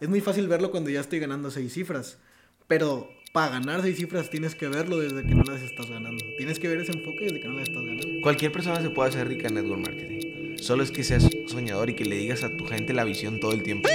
[0.00, 2.18] es muy fácil verlo cuando ya estoy ganando seis cifras.
[2.66, 6.22] Pero para ganar seis cifras tienes que verlo desde que no las estás ganando.
[6.36, 8.06] Tienes que ver ese enfoque desde que no las estás ganando.
[8.22, 10.56] Cualquier persona se puede hacer rica en network marketing.
[10.58, 13.52] Solo es que seas soñador y que le digas a tu gente la visión todo
[13.52, 13.88] el tiempo.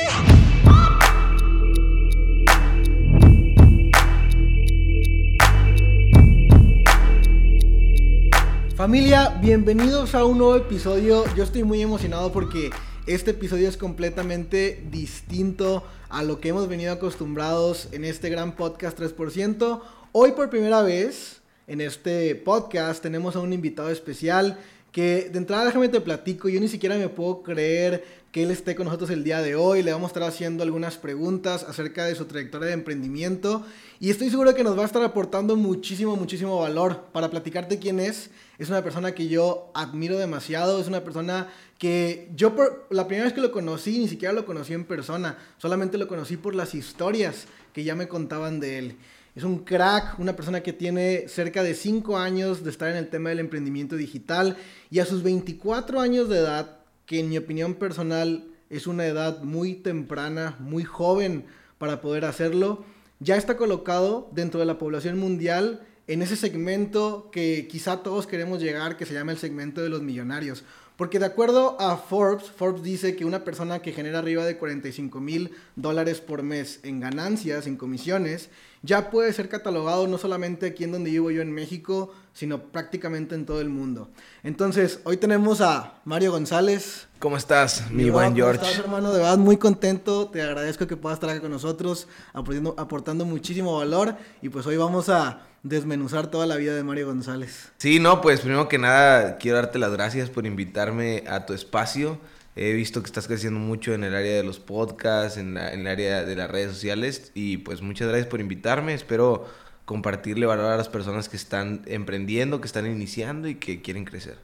[8.76, 11.24] Familia, bienvenidos a un nuevo episodio.
[11.36, 12.72] Yo estoy muy emocionado porque
[13.08, 19.00] este episodio es completamente distinto a lo que hemos venido acostumbrados en este gran podcast
[19.00, 19.82] 3%.
[20.12, 24.60] Hoy por primera vez en este podcast tenemos a un invitado especial
[24.92, 28.76] que de entrada déjame te platico, yo ni siquiera me puedo creer que él esté
[28.76, 32.16] con nosotros el día de hoy, le vamos a estar haciendo algunas preguntas acerca de
[32.16, 33.66] su trayectoria de emprendimiento
[34.00, 38.00] y estoy seguro que nos va a estar aportando muchísimo, muchísimo valor para platicarte quién
[38.00, 38.30] es.
[38.62, 41.48] Es una persona que yo admiro demasiado, es una persona
[41.80, 45.36] que yo por la primera vez que lo conocí ni siquiera lo conocí en persona,
[45.58, 48.98] solamente lo conocí por las historias que ya me contaban de él.
[49.34, 53.10] Es un crack, una persona que tiene cerca de 5 años de estar en el
[53.10, 54.56] tema del emprendimiento digital
[54.92, 59.42] y a sus 24 años de edad, que en mi opinión personal es una edad
[59.42, 61.48] muy temprana, muy joven
[61.80, 62.86] para poder hacerlo,
[63.20, 65.82] ya está colocado dentro de la población mundial
[66.12, 70.02] en ese segmento que quizá todos queremos llegar, que se llama el segmento de los
[70.02, 70.66] millonarios.
[71.02, 75.20] Porque de acuerdo a Forbes, Forbes dice que una persona que genera arriba de 45
[75.20, 78.52] mil dólares por mes en ganancias, en comisiones,
[78.84, 83.34] ya puede ser catalogado no solamente aquí en donde vivo yo en México, sino prácticamente
[83.34, 84.12] en todo el mundo.
[84.44, 87.08] Entonces, hoy tenemos a Mario González.
[87.18, 88.60] ¿Cómo estás, mi buen George?
[88.60, 89.12] ¿Cómo estás, hermano?
[89.12, 90.28] De verdad, muy contento.
[90.28, 94.18] Te agradezco que puedas estar aquí con nosotros, aportando, aportando muchísimo valor.
[94.44, 97.72] Y pues hoy vamos a desmenuzar toda la vida de Mario González.
[97.78, 100.91] Sí, no, pues primero que nada quiero darte las gracias por invitarme
[101.28, 102.20] a tu espacio.
[102.56, 106.24] He visto que estás creciendo mucho en el área de los podcasts, en, el área
[106.24, 108.94] de las redes sociales y pues muchas gracias por invitarme.
[108.94, 109.46] Espero
[109.86, 114.38] compartirle valor a las personas que están emprendiendo, que están iniciando y que quieren crecer.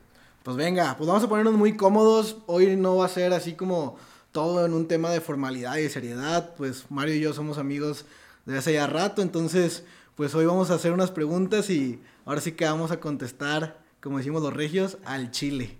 [0.43, 2.37] Pues venga, pues vamos a ponernos muy cómodos.
[2.45, 3.97] Hoy no va a ser así como
[4.31, 6.53] todo en un tema de formalidad y de seriedad.
[6.55, 8.05] Pues Mario y yo somos amigos
[8.45, 9.83] de hace ya rato, entonces
[10.15, 14.17] pues hoy vamos a hacer unas preguntas y ahora sí que vamos a contestar, como
[14.17, 15.76] decimos los regios, al chile.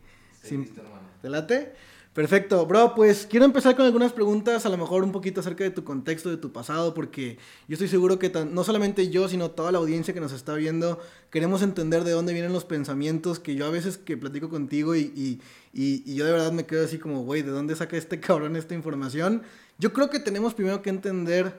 [1.21, 1.73] ¿Te late?
[2.17, 5.69] Perfecto, bro, pues quiero empezar con algunas preguntas, a lo mejor un poquito acerca de
[5.69, 7.37] tu contexto, de tu pasado, porque
[7.67, 10.99] yo estoy seguro que no solamente yo, sino toda la audiencia que nos está viendo,
[11.29, 15.39] queremos entender de dónde vienen los pensamientos que yo a veces que platico contigo y,
[15.75, 18.73] y, yo de verdad me quedo así como, güey, ¿de dónde saca este cabrón esta
[18.73, 19.43] información?
[19.77, 21.53] Yo creo que tenemos primero que entender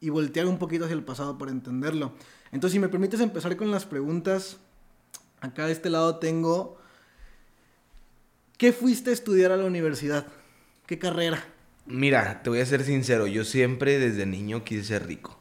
[0.00, 2.12] y voltear un poquito hacia el pasado para entenderlo.
[2.52, 4.58] Entonces, si me permites empezar con las preguntas,
[5.40, 6.83] acá de este lado tengo...
[8.56, 10.26] ¿Qué fuiste a estudiar a la universidad?
[10.86, 11.44] ¿Qué carrera?
[11.86, 15.40] Mira, te voy a ser sincero, yo siempre desde niño quise ser rico.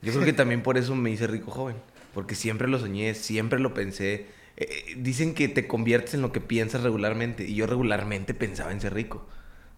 [0.00, 1.76] Yo creo que también por eso me hice rico joven,
[2.14, 4.26] porque siempre lo soñé, siempre lo pensé.
[4.56, 8.80] Eh, dicen que te conviertes en lo que piensas regularmente, y yo regularmente pensaba en
[8.80, 9.28] ser rico.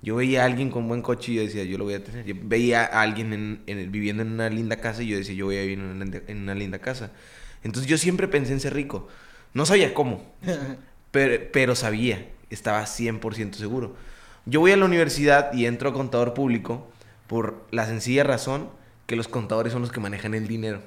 [0.00, 2.24] Yo veía a alguien con buen coche y yo decía, yo lo voy a tener.
[2.24, 5.56] Yo veía a alguien en, viviendo en una linda casa y yo decía, yo voy
[5.56, 7.10] a vivir en una, en una linda casa.
[7.64, 9.08] Entonces yo siempre pensé en ser rico.
[9.54, 10.32] No sabía cómo,
[11.10, 13.94] pero, pero sabía estaba 100% seguro.
[14.44, 16.86] Yo voy a la universidad y entro a contador público
[17.26, 18.68] por la sencilla razón
[19.06, 20.80] que los contadores son los que manejan el dinero.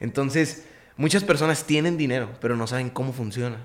[0.00, 0.64] Entonces,
[0.96, 3.58] muchas personas tienen dinero, pero no saben cómo funciona.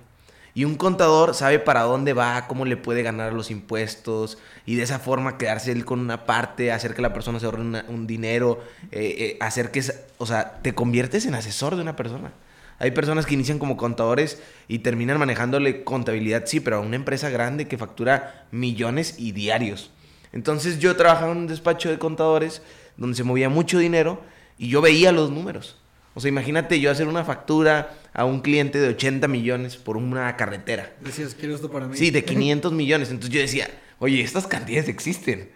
[0.53, 4.83] Y un contador sabe para dónde va, cómo le puede ganar los impuestos y de
[4.83, 8.61] esa forma quedarse él con una parte, hacer que la persona se ahorre un dinero,
[8.91, 9.81] eh, eh, hacer que,
[10.17, 12.33] o sea, te conviertes en asesor de una persona.
[12.81, 17.29] Hay personas que inician como contadores y terminan manejándole contabilidad, sí, pero a una empresa
[17.29, 19.91] grande que factura millones y diarios.
[20.33, 22.63] Entonces yo trabajaba en un despacho de contadores
[22.97, 24.23] donde se movía mucho dinero
[24.57, 25.77] y yo veía los números.
[26.15, 30.35] O sea, imagínate yo hacer una factura a un cliente de 80 millones por una
[30.35, 30.91] carretera.
[31.01, 31.95] Decías, quiero esto para mí.
[31.95, 33.11] Sí, de 500 millones.
[33.11, 33.69] Entonces yo decía,
[33.99, 35.51] oye, estas cantidades existen.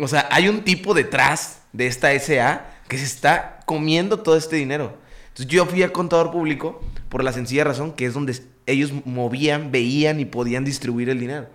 [0.00, 4.56] O sea, hay un tipo detrás de esta SA que se está comiendo todo este
[4.56, 5.03] dinero.
[5.34, 9.72] Entonces yo fui a contador público por la sencilla razón que es donde ellos movían,
[9.72, 11.48] veían y podían distribuir el dinero.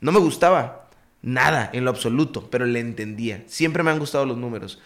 [0.00, 0.88] No me gustaba
[1.20, 3.44] nada en lo absoluto, pero le entendía.
[3.46, 4.80] Siempre me han gustado los números.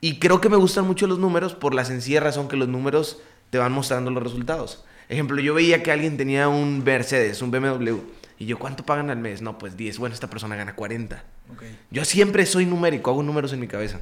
[0.00, 3.20] Y creo que me gustan mucho los números por la sencilla razón que los números
[3.50, 4.84] te van mostrando los resultados.
[5.08, 7.98] Ejemplo, yo veía que alguien tenía un Mercedes, un BMW.
[8.38, 9.42] Y yo, ¿cuánto pagan al mes?
[9.42, 9.98] No, pues 10.
[9.98, 11.22] Bueno, esta persona gana 40.
[11.92, 14.00] Yo siempre soy numérico, hago números en mi cabeza.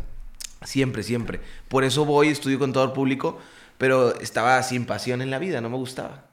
[0.65, 1.41] Siempre, siempre.
[1.69, 3.39] Por eso voy, estudio contador público,
[3.79, 6.27] pero estaba sin pasión en la vida, no me gustaba.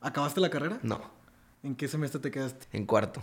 [0.00, 0.78] ¿Acabaste la carrera?
[0.82, 1.00] No.
[1.62, 2.66] ¿En qué semestre te quedaste?
[2.72, 3.22] En cuarto.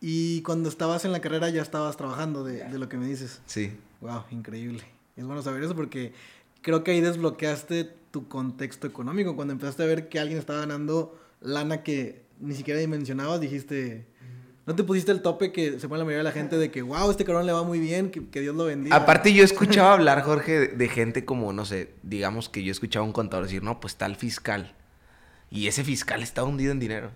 [0.00, 3.40] Y cuando estabas en la carrera ya estabas trabajando de, de lo que me dices.
[3.46, 3.76] Sí.
[4.00, 4.84] Wow, increíble.
[5.16, 6.12] Es bueno saber eso porque
[6.60, 9.36] creo que ahí desbloqueaste tu contexto económico.
[9.36, 14.06] Cuando empezaste a ver que alguien estaba ganando lana que ni siquiera dimensionabas, dijiste,
[14.64, 16.82] no te pusiste el tope que se pone la mayoría de la gente de que,
[16.82, 18.94] wow, este cabrón le va muy bien, que, Dios lo bendiga.
[18.94, 23.12] Aparte yo escuchaba hablar, Jorge, de, gente como, no sé, digamos que yo escuchaba un
[23.12, 24.74] contador decir, no, pues tal fiscal.
[25.50, 27.10] Y ese fiscal está hundido en dinero.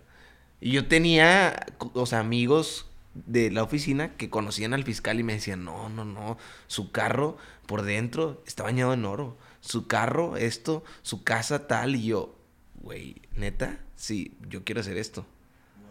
[0.61, 5.65] Y yo tenía, o amigos de la oficina que conocían al fiscal y me decían,
[5.65, 9.39] no, no, no, su carro por dentro está bañado en oro.
[9.61, 11.95] Su carro, esto, su casa tal.
[11.97, 12.37] Y yo,
[12.83, 15.25] güey, neta, sí, yo quiero hacer esto.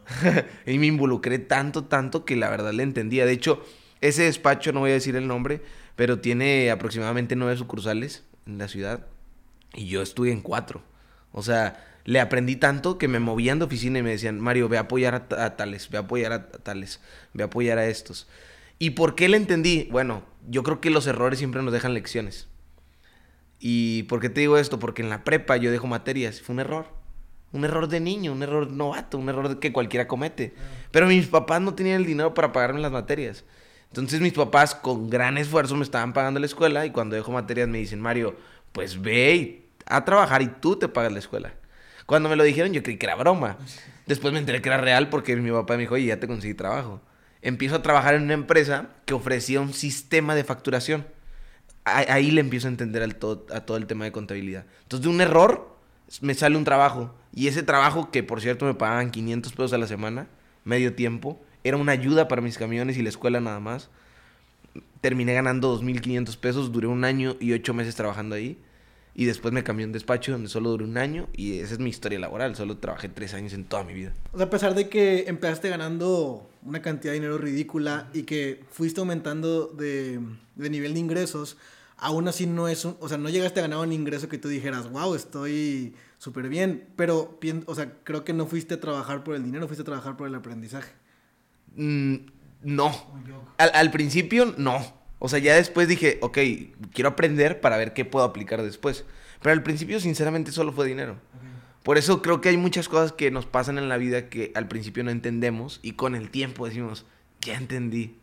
[0.66, 3.26] y me involucré tanto, tanto que la verdad le entendía.
[3.26, 3.64] De hecho,
[4.02, 5.62] ese despacho, no voy a decir el nombre,
[5.96, 9.08] pero tiene aproximadamente nueve sucursales en la ciudad.
[9.74, 10.84] Y yo estuve en cuatro.
[11.32, 14.78] O sea, le aprendí tanto que me movían de oficina y me decían, Mario, ve
[14.78, 17.02] a apoyar a, tales, ve a apoyar a tales,
[17.34, 18.28] ve a apoyar a estos.
[18.78, 19.88] ¿Y por qué le entendí?
[19.92, 22.48] Bueno, yo creo que los errores siempre nos dejan lecciones.
[23.60, 24.80] ¿Y por qué te digo esto?
[24.80, 26.42] Porque en la prepa yo dejo materias.
[26.42, 26.88] Fue un error.
[27.56, 30.54] Un error de niño, un error novato, un error que cualquiera comete.
[30.92, 33.46] Pero mis papás no tenían el dinero para pagarme las materias.
[33.88, 37.70] Entonces mis papás con gran esfuerzo me estaban pagando la escuela y cuando dejo materias
[37.70, 38.36] me dicen, Mario,
[38.74, 41.54] pues ve a trabajar y tú te pagas la escuela.
[42.06, 43.58] Cuando me lo dijeron yo creí que era broma.
[44.06, 46.54] Después me enteré que era real porque mi papá me dijo, oye, ya te conseguí
[46.54, 47.02] trabajo.
[47.42, 51.08] Empiezo a trabajar en una empresa que ofrecía un sistema de facturación.
[51.86, 54.66] Ahí le empiezo a entender al todo, a todo el tema de contabilidad.
[54.84, 55.75] Entonces de un error
[56.22, 57.14] me sale un trabajo.
[57.34, 60.28] Y ese trabajo, que por cierto me pagaban 500 pesos a la semana,
[60.64, 63.90] medio tiempo, era una ayuda para mis camiones y la escuela nada más.
[65.02, 68.58] Terminé ganando 2.500 pesos, duré un año y ocho meses trabajando ahí.
[69.18, 71.80] Y después me cambié a un despacho donde solo duré un año y esa es
[71.80, 72.56] mi historia laboral.
[72.56, 74.14] Solo trabajé tres años en toda mi vida.
[74.34, 78.64] O sea, a pesar de que empezaste ganando una cantidad de dinero ridícula y que
[78.70, 80.20] fuiste aumentando de,
[80.56, 81.58] de nivel de ingresos,
[81.98, 84.48] aún así no es un, o sea, no llegaste a ganar un ingreso que tú
[84.48, 89.36] dijeras, wow, estoy súper bien, pero, o sea, creo que no fuiste a trabajar por
[89.36, 90.92] el dinero, fuiste a trabajar por el aprendizaje.
[91.76, 92.16] Mm,
[92.64, 92.92] no.
[93.58, 94.80] Al, al, principio, no.
[95.20, 96.38] O sea, ya después dije, ok,
[96.94, 99.06] quiero aprender para ver qué puedo aplicar después.
[99.42, 101.18] Pero al principio, sinceramente, solo fue dinero.
[101.38, 101.50] Okay.
[101.84, 104.68] Por eso creo que hay muchas cosas que nos pasan en la vida que al
[104.68, 107.06] principio no entendemos y con el tiempo decimos,
[107.42, 108.18] ya entendí.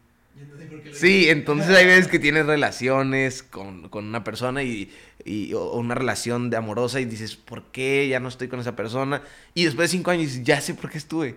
[0.93, 4.91] Sí, entonces hay veces que tienes relaciones con, con una persona y,
[5.25, 8.77] y, o una relación de amorosa y dices, ¿por qué ya no estoy con esa
[8.77, 9.23] persona?
[9.55, 11.37] Y después de cinco años dices, ya sé por qué estuve.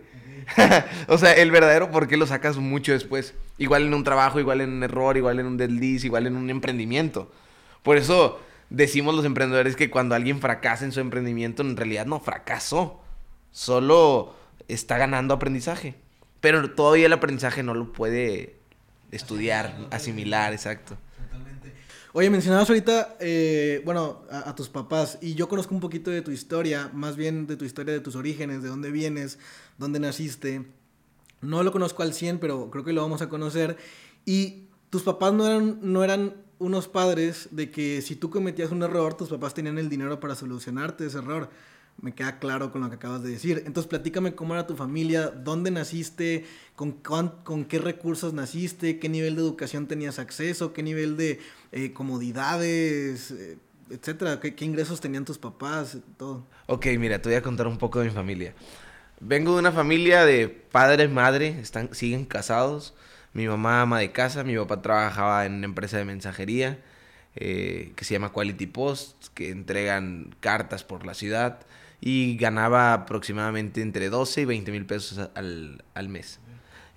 [1.08, 3.34] O sea, el verdadero por qué lo sacas mucho después.
[3.58, 6.50] Igual en un trabajo, igual en un error, igual en un desliz, igual en un
[6.50, 7.32] emprendimiento.
[7.84, 8.40] Por eso
[8.70, 13.02] decimos los emprendedores que cuando alguien fracasa en su emprendimiento, en realidad no fracasó.
[13.52, 14.36] Solo
[14.68, 15.96] está ganando aprendizaje.
[16.42, 18.56] Pero todavía el aprendizaje no lo puede
[19.12, 20.98] estudiar, asimilar, exacto.
[21.24, 21.74] Totalmente.
[22.14, 26.22] Oye, mencionabas ahorita, eh, bueno, a, a, tus papás, y yo conozco un poquito de
[26.22, 29.40] tu historia, más bien de tu historia, de tus orígenes, de dónde vienes,
[29.78, 30.66] dónde naciste.
[31.42, 33.78] No lo conozco al 100, pero creo que lo vamos a conocer.
[34.26, 38.84] Y tus papás no eran, no eran unos padres de que si tú cometías un
[38.84, 41.50] error, tus papás tenían el dinero para solucionarte ese error
[42.02, 43.64] me queda claro con lo que acabas de decir.
[43.66, 46.46] Entonces, platícame cómo era tu familia, dónde naciste,
[46.76, 51.40] con, con, con qué recursos naciste, qué nivel de educación tenías acceso, qué nivel de
[51.72, 53.58] eh, comodidades, eh,
[53.90, 56.46] etcétera, ¿Qué, ingresos tenían tus papás, todo.
[56.68, 58.54] Ok, mira, te voy a contar un poco de mi familia.
[59.20, 62.94] Vengo de una familia de padre, madre, están, siguen casados.
[63.34, 66.80] Mi mamá ama de casa, mi papá trabajaba en una empresa de mensajería
[67.36, 71.60] eh, que se llama Quality Post, que entregan cartas por la ciudad
[72.02, 76.40] y ganaba aproximadamente entre 12 y 20 mil pesos al, al mes.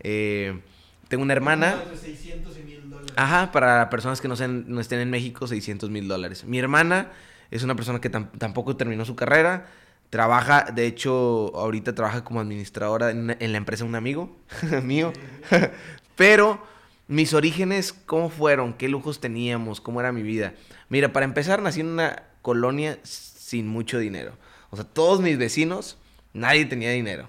[0.00, 0.60] Eh,
[1.08, 1.80] tengo una hermana.
[1.82, 3.12] Entre 600 y 1000 dólares.
[3.16, 6.44] Ajá, para personas que no, sean, no estén en México, 600 mil dólares.
[6.44, 7.10] Mi hermana
[7.50, 9.66] es una persona que tam tampoco terminó su carrera.
[10.10, 14.38] Trabaja, de hecho, ahorita trabaja como administradora en, en la empresa de un amigo
[14.82, 15.12] mío.
[16.16, 16.62] Pero
[17.08, 18.74] mis orígenes, ¿cómo fueron?
[18.74, 19.80] ¿Qué lujos teníamos?
[19.80, 20.54] ¿Cómo era mi vida?
[20.90, 24.32] Mira, para empezar, nací en una colonia sin mucho dinero.
[24.70, 25.98] O sea, todos mis vecinos,
[26.32, 27.28] nadie tenía dinero.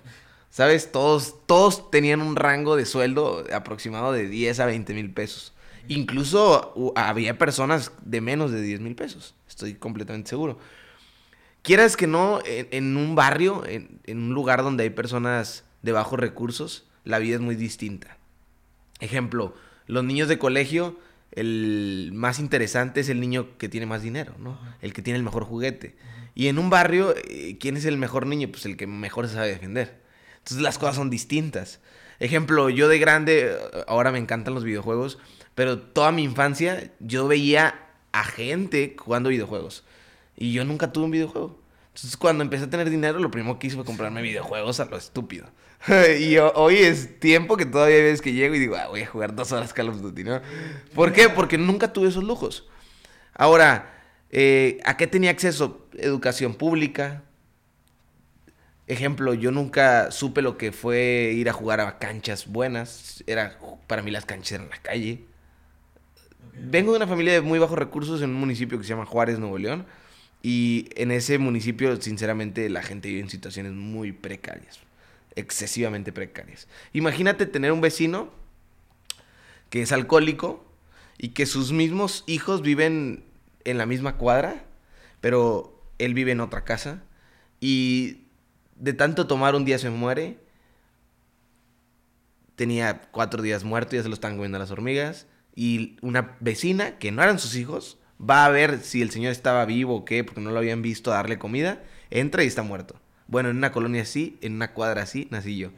[0.49, 0.91] ¿Sabes?
[0.91, 5.53] Todos, todos tenían un rango de sueldo aproximado de 10 a 20 mil pesos.
[5.87, 9.35] Incluso había personas de menos de 10 mil pesos.
[9.47, 10.59] Estoy completamente seguro.
[11.61, 16.87] Quieras que no, en, un barrio, en, un lugar donde hay personas de bajos recursos,
[17.03, 18.17] la vida es muy distinta.
[18.99, 19.53] Ejemplo,
[19.87, 20.97] los niños de colegio,
[21.31, 24.59] el más interesante es el niño que tiene más dinero, ¿no?
[24.81, 25.95] El que tiene el mejor juguete.
[26.35, 28.49] Y en un barrio, eh, ¿quién es el mejor niño?
[28.49, 30.01] Pues el que mejor se sabe defender.
[30.37, 31.79] Entonces las cosas son distintas.
[32.19, 33.55] Ejemplo, yo de grande,
[33.87, 35.19] ahora me encantan los videojuegos,
[35.55, 37.75] pero toda mi infancia yo veía
[38.11, 39.83] a gente jugando videojuegos.
[40.35, 41.59] Y yo nunca tuve un videojuego.
[41.89, 44.97] Entonces, cuando empecé a tener dinero, lo primero que hice fue comprarme videojuegos a lo
[44.97, 45.47] estúpido.
[46.19, 49.33] y hoy es tiempo que todavía ves que llego y digo, ah, voy a jugar
[49.35, 50.41] dos horas Call of Duty, ¿no?
[50.93, 51.29] ¿Por qué?
[51.29, 52.67] Porque nunca tuve esos lujos.
[53.33, 55.87] Ahora, eh, ¿a qué tenía acceso?
[55.97, 57.23] Educación pública.
[58.87, 63.23] Ejemplo, yo nunca supe lo que fue ir a jugar a canchas buenas.
[63.27, 63.57] Era,
[63.87, 65.23] para mí las canchas eran la calle.
[66.55, 69.39] Vengo de una familia de muy bajos recursos en un municipio que se llama Juárez,
[69.39, 69.85] Nuevo León.
[70.41, 74.79] Y en ese municipio, sinceramente, la gente vive en situaciones muy precarias.
[75.35, 76.67] Excesivamente precarias.
[76.93, 78.29] Imagínate tener un vecino
[79.69, 80.65] que es alcohólico
[81.17, 83.23] y que sus mismos hijos viven
[83.65, 84.65] en la misma cuadra,
[85.21, 87.03] pero él vive en otra casa.
[87.59, 88.25] Y
[88.75, 90.39] de tanto tomar un día se muere.
[92.55, 95.27] Tenía cuatro días muerto, ya se lo están comiendo las hormigas.
[95.55, 99.65] Y una vecina, que no eran sus hijos, va a ver si el señor estaba
[99.65, 102.99] vivo o qué, porque no lo habían visto darle comida, entra y está muerto.
[103.29, 105.69] Bueno, en una colonia así, en una cuadra así, nací yo.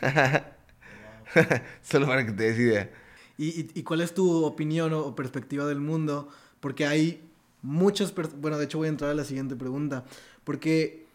[1.82, 2.90] Solo para que te des idea.
[3.36, 6.28] ¿Y, cuál es tu opinión o, perspectiva del mundo?
[6.60, 7.22] Porque hay
[7.60, 8.14] muchas...
[8.40, 10.04] Bueno, de hecho voy a entrar a la siguiente pregunta.
[10.44, 11.06] Porque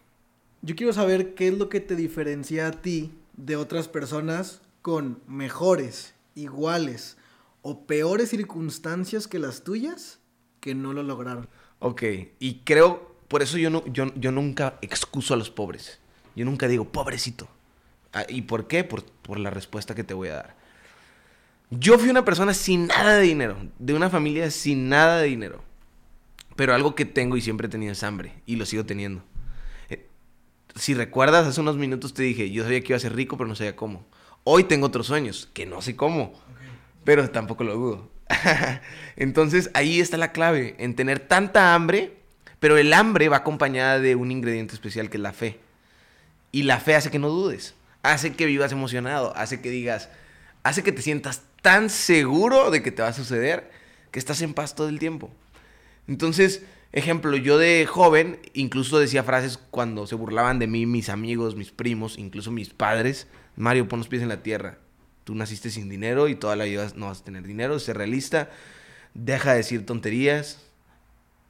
[0.61, 5.21] yo quiero saber qué es lo que te diferencia a ti de otras personas con
[5.27, 7.17] mejores, iguales
[7.63, 10.19] o peores circunstancias que las tuyas
[10.59, 11.49] que no lo lograron.
[11.79, 12.03] Ok,
[12.39, 15.97] y creo, por eso yo, no, yo, yo nunca excuso a los pobres.
[16.35, 17.47] Yo nunca digo, pobrecito.
[18.13, 18.83] Ah, ¿Y por qué?
[18.83, 20.55] Por, por la respuesta que te voy a dar.
[21.71, 25.63] Yo fui una persona sin nada de dinero, de una familia sin nada de dinero.
[26.55, 29.23] Pero algo que tengo y siempre he tenido es hambre, y lo sigo teniendo.
[29.89, 30.07] Eh,
[30.75, 33.47] si recuerdas, hace unos minutos te dije, yo sabía que iba a ser rico, pero
[33.47, 34.05] no sabía cómo.
[34.43, 36.39] Hoy tengo otros sueños, que no sé cómo,
[37.03, 38.11] pero tampoco lo dudo.
[39.15, 42.21] Entonces ahí está la clave, en tener tanta hambre,
[42.63, 45.59] pero el hambre va acompañada de un ingrediente especial que es la fe.
[46.53, 50.07] Y la fe hace que no dudes, hace que vivas emocionado, hace que digas,
[50.63, 53.69] hace que te sientas tan seguro de que te va a suceder
[54.11, 55.29] que estás en paz todo el tiempo.
[56.07, 61.57] Entonces, ejemplo, yo de joven incluso decía frases cuando se burlaban de mí mis amigos,
[61.57, 63.27] mis primos, incluso mis padres,
[63.57, 64.77] Mario, pon los pies en la tierra.
[65.25, 68.49] Tú naciste sin dinero y toda la vida no vas a tener dinero, sé realista,
[69.13, 70.59] deja de decir tonterías.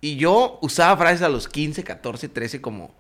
[0.04, 2.94] Y yo usaba frases a los 15, 14, 13 como,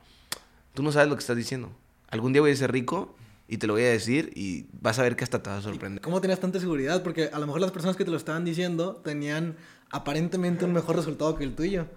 [0.73, 1.69] tú no sabes lo que estás diciendo.
[2.07, 3.13] Algún día voy a ser rico
[3.45, 5.61] y te lo voy a decir y vas a ver que hasta te vas a
[5.63, 6.01] sorprender.
[6.01, 7.03] ¿Cómo tenías tanta seguridad?
[7.03, 9.57] Porque a lo mejor las personas que te lo estaban diciendo tenían
[9.91, 11.87] aparentemente un mejor resultado que el tuyo.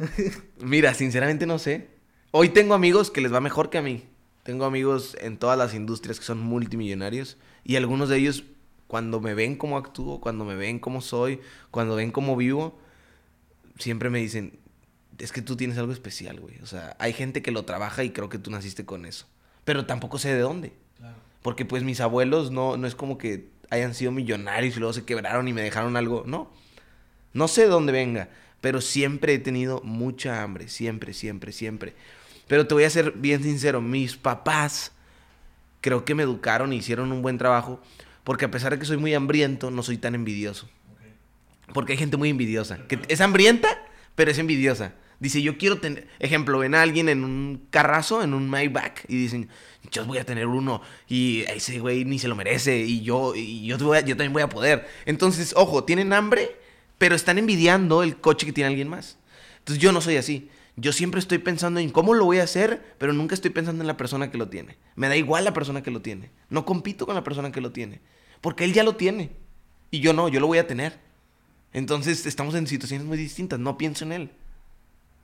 [0.58, 1.90] Mira, sinceramente no sé.
[2.30, 4.04] Hoy tengo amigos que les va mejor que a mí.
[4.42, 8.44] Tengo amigos en todas las industrias que son multimillonarios y algunos de ellos
[8.86, 12.78] cuando me ven cómo actúo, cuando me ven cómo soy, cuando ven cómo vivo,
[13.78, 14.58] siempre me dicen,
[15.18, 16.58] es que tú tienes algo especial, güey.
[16.62, 19.26] O sea, hay gente que lo trabaja y creo que tú naciste con eso.
[19.64, 20.72] Pero tampoco sé de dónde.
[21.42, 25.04] Porque pues mis abuelos no, no es como que hayan sido millonarios y luego se
[25.04, 26.24] quebraron y me dejaron algo.
[26.26, 26.50] No.
[27.32, 28.28] No sé de dónde venga.
[28.60, 30.68] Pero siempre he tenido mucha hambre.
[30.68, 31.94] Siempre, siempre, siempre.
[32.48, 34.92] Pero te voy a ser bien sincero, mis papás
[35.80, 37.80] creo que me educaron y hicieron un buen trabajo,
[38.24, 40.68] porque a pesar de que soy muy hambriento, no soy tan envidioso.
[41.72, 43.68] Porque hay gente muy envidiosa, que es hambrienta,
[44.14, 44.94] pero es envidiosa.
[45.18, 49.16] Dice, yo quiero tener, ejemplo, ven a alguien en un carrazo, en un Maybach, y
[49.16, 49.48] dicen,
[49.90, 53.66] yo voy a tener uno, y ese güey ni se lo merece, y yo, y
[53.66, 54.86] yo, yo también voy a poder.
[55.06, 56.56] Entonces, ojo, tienen hambre,
[56.98, 59.18] pero están envidiando el coche que tiene alguien más.
[59.58, 60.50] Entonces yo no soy así.
[60.76, 63.86] Yo siempre estoy pensando en cómo lo voy a hacer, pero nunca estoy pensando en
[63.86, 64.76] la persona que lo tiene.
[64.94, 66.30] Me da igual la persona que lo tiene.
[66.50, 68.00] No compito con la persona que lo tiene.
[68.42, 69.32] Porque él ya lo tiene.
[69.90, 71.00] Y yo no, yo lo voy a tener.
[71.72, 73.58] Entonces estamos en situaciones muy distintas.
[73.58, 74.30] No pienso en él.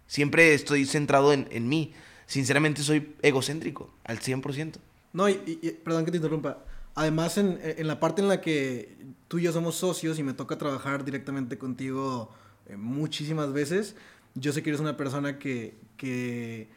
[0.06, 1.94] Siempre estoy centrado en, en mí.
[2.26, 4.76] Sinceramente soy egocéntrico, al 100%.
[5.12, 6.64] No, y, perdón que te interrumpa.
[6.94, 8.96] Además, en, en, la parte en la que
[9.28, 12.30] tú y yo somos socios y me toca trabajar directamente contigo
[12.66, 13.96] eh, muchísimas veces,
[14.34, 16.68] yo sé que eres una persona que, que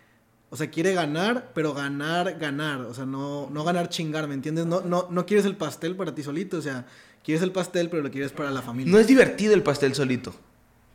[0.50, 2.82] o sea, quiere ganar, pero ganar, ganar.
[2.82, 4.66] O sea, no, no ganar chingar, ¿me entiendes?
[4.66, 6.58] No, no, no quieres el pastel para ti solito.
[6.58, 6.86] O sea,
[7.26, 8.92] quieres el pastel, pero lo quieres para la familia.
[8.92, 10.36] No es divertido el pastel solito.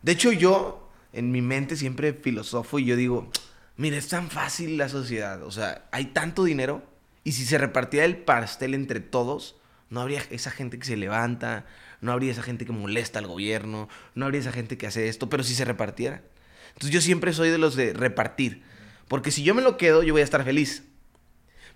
[0.03, 3.31] De hecho, yo, en mi mente, siempre filosofo y yo digo,
[3.77, 5.43] mira, es tan fácil la sociedad.
[5.43, 6.83] O sea, hay tanto dinero.
[7.25, 9.57] Y si se repartiera el pastel entre todos,
[9.91, 11.67] no habría esa gente que se levanta,
[12.01, 15.29] no habría esa gente que molesta al gobierno, no habría esa gente que hace esto,
[15.29, 16.23] pero si se repartiera.
[16.69, 18.63] Entonces yo siempre soy de los de repartir.
[19.09, 20.85] Porque si yo me lo quedo, yo voy a estar feliz.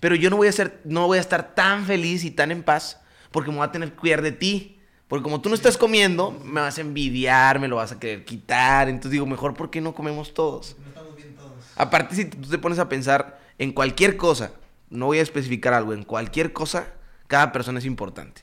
[0.00, 2.62] Pero yo no voy a ser, no voy a estar tan feliz y tan en
[2.62, 3.00] paz
[3.34, 4.78] porque me voy a tener que cuidar de ti.
[5.08, 8.24] Porque como tú no estás comiendo, me vas a envidiar, me lo vas a querer
[8.24, 8.88] quitar.
[8.88, 10.76] Entonces digo, mejor ¿por qué no comemos todos?
[10.78, 11.52] No estamos bien todos.
[11.74, 14.52] Aparte, si tú te pones a pensar en cualquier cosa,
[14.88, 16.86] no voy a especificar algo, en cualquier cosa,
[17.26, 18.42] cada persona es importante.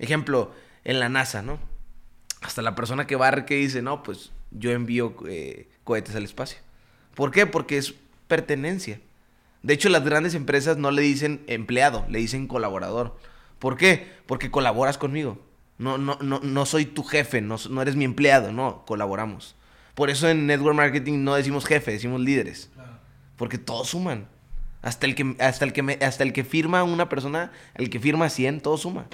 [0.00, 0.50] Ejemplo,
[0.82, 1.60] en la NASA, ¿no?
[2.40, 6.58] Hasta la persona que barre que dice, no, pues yo envío eh, cohetes al espacio.
[7.14, 7.46] ¿Por qué?
[7.46, 7.94] Porque es
[8.26, 9.00] pertenencia.
[9.62, 13.16] De hecho, las grandes empresas no le dicen empleado, le dicen colaborador.
[13.58, 14.12] ¿Por qué?
[14.26, 15.38] Porque colaboras conmigo.
[15.78, 19.56] No, no, no, no soy tu jefe, no, no eres mi empleado, no, colaboramos.
[19.94, 22.70] Por eso en Network Marketing no decimos jefe, decimos líderes.
[22.74, 22.98] Claro.
[23.36, 24.28] Porque todos suman.
[24.82, 27.98] Hasta el que, hasta el que, me- hasta el que firma una persona, el que
[28.00, 29.06] firma 100, todo suma.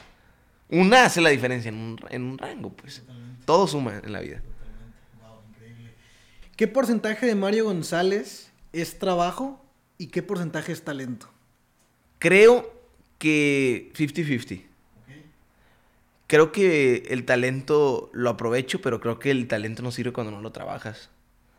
[0.68, 3.00] Una hace la diferencia en un, en un rango, pues.
[3.00, 3.44] Totalmente.
[3.44, 4.42] Todo suma en la vida.
[5.20, 5.94] Wow, increíble.
[6.56, 9.64] ¿Qué porcentaje de Mario González es trabajo
[9.98, 11.28] y qué porcentaje es talento?
[12.18, 12.81] Creo
[13.22, 14.62] que 50-50.
[16.26, 20.40] Creo que el talento lo aprovecho, pero creo que el talento no sirve cuando no
[20.40, 21.08] lo trabajas.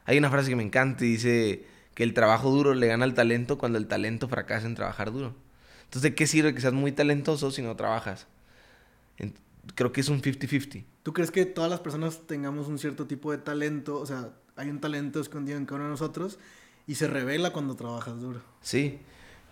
[0.03, 1.65] Hay una frase que me encanta y dice
[1.95, 5.35] que el trabajo duro le gana al talento cuando el talento fracasa en trabajar duro.
[5.85, 8.27] Entonces, ¿de qué sirve que seas muy talentoso si no trabajas?
[9.75, 10.83] Creo que es un 50-50.
[11.01, 14.01] ¿Tú crees que todas las personas tengamos un cierto tipo de talento?
[14.01, 16.39] O sea, hay un talento escondido en cada uno de nosotros
[16.87, 18.41] y se revela cuando trabajas duro.
[18.61, 18.99] Sí.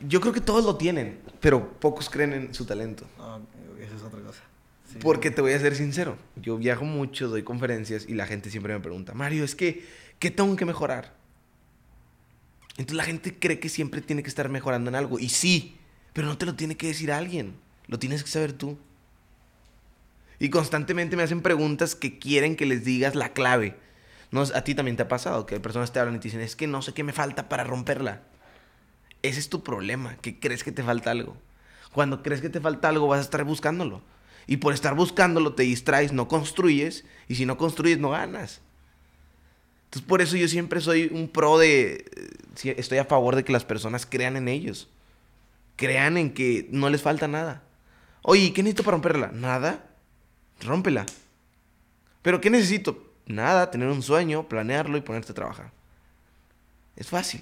[0.07, 3.05] Yo creo que todos lo tienen, pero pocos creen en su talento.
[3.19, 3.39] Ah,
[3.79, 4.41] esa es otra cosa.
[4.91, 4.97] Sí.
[4.99, 8.73] Porque te voy a ser sincero, yo viajo mucho, doy conferencias y la gente siempre
[8.73, 9.85] me pregunta, Mario, es que,
[10.19, 11.13] ¿qué tengo que mejorar?
[12.71, 15.19] Entonces la gente cree que siempre tiene que estar mejorando en algo.
[15.19, 15.77] Y sí,
[16.13, 17.55] pero no te lo tiene que decir alguien,
[17.87, 18.77] lo tienes que saber tú.
[20.39, 23.77] Y constantemente me hacen preguntas que quieren que les digas la clave.
[24.31, 26.55] No, a ti también te ha pasado que personas te hablan y te dicen, es
[26.55, 28.23] que no sé qué me falta para romperla.
[29.23, 31.37] Ese es tu problema, que crees que te falta algo.
[31.93, 34.01] Cuando crees que te falta algo, vas a estar buscándolo.
[34.47, 37.05] Y por estar buscándolo, te distraes, no construyes.
[37.27, 38.61] Y si no construyes, no ganas.
[39.85, 42.05] Entonces, por eso yo siempre soy un pro de.
[42.63, 44.89] eh, Estoy a favor de que las personas crean en ellos.
[45.75, 47.61] Crean en que no les falta nada.
[48.23, 49.31] Oye, ¿qué necesito para romperla?
[49.33, 49.85] Nada.
[50.61, 51.05] Rómpela.
[52.21, 53.11] ¿Pero qué necesito?
[53.25, 55.71] Nada, tener un sueño, planearlo y ponerte a trabajar.
[56.95, 57.41] Es fácil.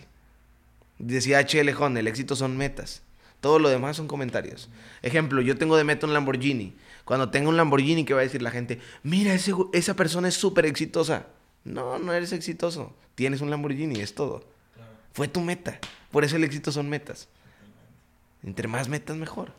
[0.99, 1.73] Decía H.L.
[1.73, 3.01] John, el éxito son metas.
[3.41, 4.69] Todo lo demás son comentarios.
[5.01, 6.75] Ejemplo, yo tengo de meta un Lamborghini.
[7.05, 8.79] Cuando tenga un Lamborghini, ¿qué va a decir la gente?
[9.01, 11.27] Mira, ese esa persona es súper exitosa.
[11.63, 12.93] No, no eres exitoso.
[13.15, 14.43] Tienes un Lamborghini, es todo.
[15.13, 15.79] Fue tu meta.
[16.11, 17.29] Por eso el éxito son metas.
[18.43, 19.53] Entre más metas, mejor.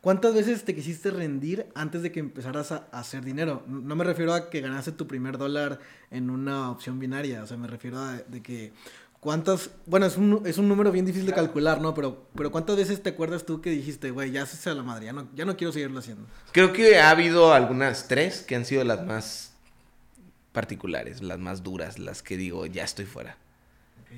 [0.00, 3.64] ¿Cuántas veces te quisiste rendir antes de que empezaras a, a hacer dinero?
[3.66, 7.56] No me refiero a que ganaste tu primer dólar en una opción binaria, o sea,
[7.56, 8.72] me refiero a de que
[9.20, 11.94] cuántas, bueno, es un, es un número bien difícil de calcular, ¿no?
[11.94, 15.06] Pero, pero ¿cuántas veces te acuerdas tú que dijiste, güey, ya se a la madre,
[15.06, 16.26] ya no, ya no quiero seguirlo haciendo?
[16.52, 19.52] Creo que ha habido algunas tres que han sido las más
[20.52, 23.36] particulares, las más duras, las que digo, ya estoy fuera.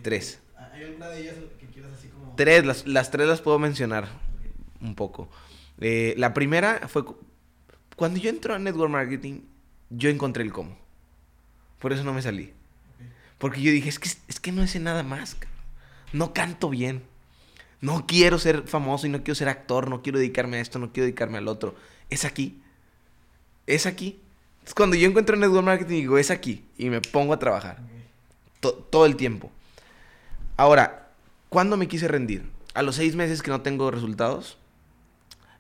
[0.03, 0.39] Tres.
[0.73, 2.35] ¿Hay alguna de ellas que quieras así como...
[2.37, 4.09] Tres, las, las tres las puedo mencionar
[4.81, 5.29] un poco.
[5.81, 7.19] Eh, la primera fue cu-
[7.97, 9.41] cuando yo entro a Network Marketing,
[9.91, 10.79] yo encontré el cómo.
[11.79, 12.55] Por eso no me salí.
[13.41, 15.37] Porque yo dije, es que, es que no sé nada más.
[16.13, 17.03] No canto bien.
[17.81, 19.89] No quiero ser famoso y no quiero ser actor.
[19.91, 21.75] No quiero dedicarme a esto, no quiero dedicarme al otro.
[22.09, 22.61] Es aquí.
[23.67, 24.21] Es aquí.
[24.59, 26.65] Entonces, cuando yo encuentro Network Marketing, digo, es aquí.
[26.79, 27.79] Y me pongo a trabajar.
[28.61, 29.51] To- todo el tiempo.
[30.57, 31.09] Ahora,
[31.49, 32.45] ¿cuándo me quise rendir?
[32.75, 34.59] A los seis meses que no tengo resultados.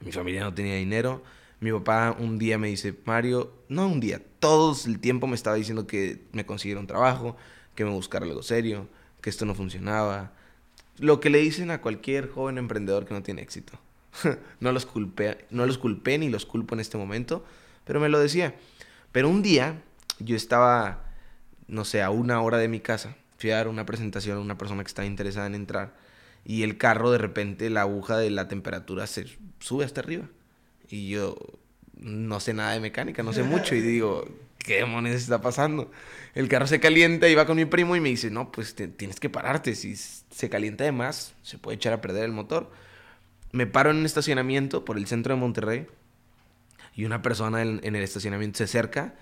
[0.05, 1.23] Mi familia no tenía dinero.
[1.61, 5.57] Mi papá un día me dice, Mario, no un día, todo el tiempo me estaba
[5.57, 7.37] diciendo que me consiguiera un trabajo,
[7.75, 8.89] que me buscara algo serio,
[9.21, 10.33] que esto no funcionaba.
[10.99, 13.79] Lo que le dicen a cualquier joven emprendedor que no tiene éxito.
[14.61, 17.45] no, los culpé, no los culpé ni los culpo en este momento,
[17.85, 18.55] pero me lo decía.
[19.13, 19.83] Pero un día
[20.19, 21.05] yo estaba,
[21.69, 23.17] no sé, a una hora de mi casa.
[23.39, 25.95] Fui a dar una presentación a una persona que estaba interesada en entrar.
[26.45, 29.27] Y el carro, de repente, la aguja de la temperatura se
[29.61, 30.27] sube hasta arriba.
[30.89, 31.37] Y yo
[31.97, 33.75] no sé nada de mecánica, no sé mucho.
[33.75, 34.27] Y digo,
[34.65, 35.91] ¿qué demonios está pasando?
[36.35, 38.89] El carro se calienta y va con mi primo y me dice, no, pues te-
[38.89, 39.75] tienes que pararte.
[39.75, 42.71] Si se calienta de más, se puede echar a perder el motor.
[43.53, 45.87] Me paro en un estacionamiento por el centro de Monterrey.
[46.95, 49.15] Y una persona en, en el estacionamiento se acerca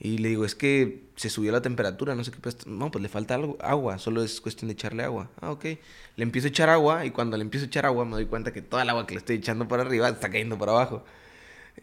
[0.00, 2.38] y le digo, es que se subió la temperatura, no sé qué.
[2.66, 5.30] No, pues le falta algo, agua, solo es cuestión de echarle agua.
[5.40, 5.64] Ah, ok.
[5.64, 5.78] Le
[6.22, 8.62] empiezo a echar agua y cuando le empiezo a echar agua me doy cuenta que
[8.62, 11.04] toda el agua que le estoy echando para arriba está cayendo para abajo.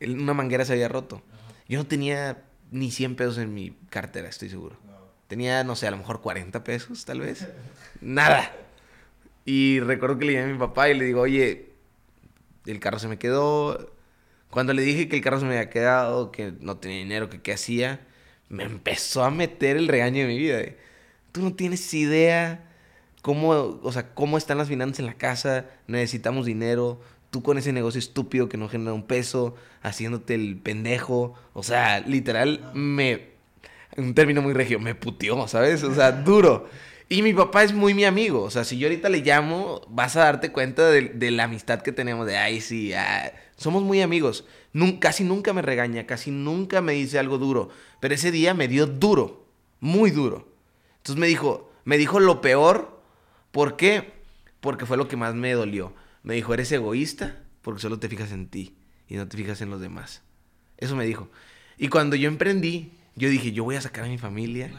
[0.01, 1.21] Una manguera se había roto.
[1.67, 2.43] Yo no tenía
[2.75, 4.77] ni 100 pesos en mi cartera, estoy seguro.
[5.27, 7.47] Tenía, no sé, a lo mejor 40 pesos, tal vez.
[8.01, 8.51] Nada.
[9.45, 11.69] Y recuerdo que le llamé a mi papá y le digo, oye,
[12.65, 13.93] el carro se me quedó.
[14.49, 17.41] Cuando le dije que el carro se me había quedado, que no tenía dinero, que
[17.41, 18.01] qué hacía,
[18.49, 20.61] me empezó a meter el regaño de mi vida.
[21.31, 22.69] Tú no tienes idea
[23.21, 23.49] cómo,
[23.81, 26.99] o sea, cómo están las finanzas en la casa, necesitamos dinero,
[27.35, 31.99] tú con ese negocio estúpido que no genera un peso, haciéndote el pendejo, o sea,
[31.99, 33.31] literal me,
[33.97, 35.83] un término muy regio, me puteó, ¿sabes?
[35.83, 36.69] O sea, duro.
[37.09, 40.15] Y mi papá es muy mi amigo, o sea, si yo ahorita le llamo, vas
[40.15, 44.45] a darte cuenta de, la amistad que tenemos, de, ay, sí, ah, somos muy amigos.
[45.01, 47.67] casi nunca me regaña, casi nunca me dice algo duro,
[47.99, 49.45] pero ese día me dio duro,
[49.81, 50.47] muy duro.
[50.99, 52.95] Entonces me dijo, me dijo lo peor
[53.55, 54.11] ¿Por qué?
[54.59, 55.93] Porque fue lo que más me dolió.
[56.25, 58.75] Me dijo, eres egoísta porque solo te fijas en ti
[59.07, 60.23] y no te fijas en los demás.
[60.77, 61.29] Eso me dijo.
[61.77, 64.71] Y cuando yo emprendí, yo dije, yo voy a sacar a mi familia.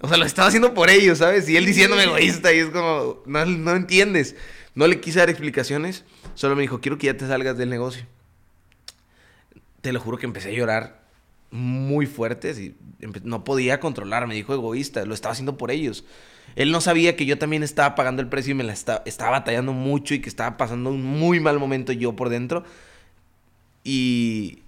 [0.00, 1.48] O sea, lo estaba haciendo por ellos, ¿sabes?
[1.48, 4.36] Y él diciéndome egoísta y es como, no, no entiendes.
[4.74, 8.06] No le quise dar explicaciones, solo me dijo, quiero que ya te salgas del negocio.
[9.82, 11.02] Te lo juro que empecé a llorar
[11.50, 12.74] muy fuerte y
[13.24, 16.04] no podía controlar, me dijo egoísta, lo estaba haciendo por ellos.
[16.56, 19.30] Él no sabía que yo también estaba pagando el precio y me la estaba, estaba
[19.30, 22.64] batallando mucho y que estaba pasando un muy mal momento yo por dentro.
[23.84, 24.62] Y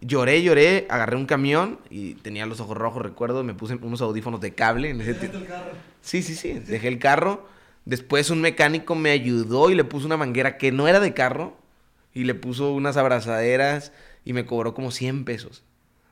[0.00, 4.40] lloré, lloré, agarré un camión y tenía los ojos rojos, recuerdo, me puse unos audífonos
[4.40, 4.90] de cable.
[4.90, 5.72] En ese el carro?
[6.00, 7.46] Sí, sí, sí, dejé el carro.
[7.84, 11.56] Después un mecánico me ayudó y le puso una manguera que no era de carro
[12.14, 13.92] y le puso unas abrazaderas
[14.24, 15.64] y me cobró como 100 pesos.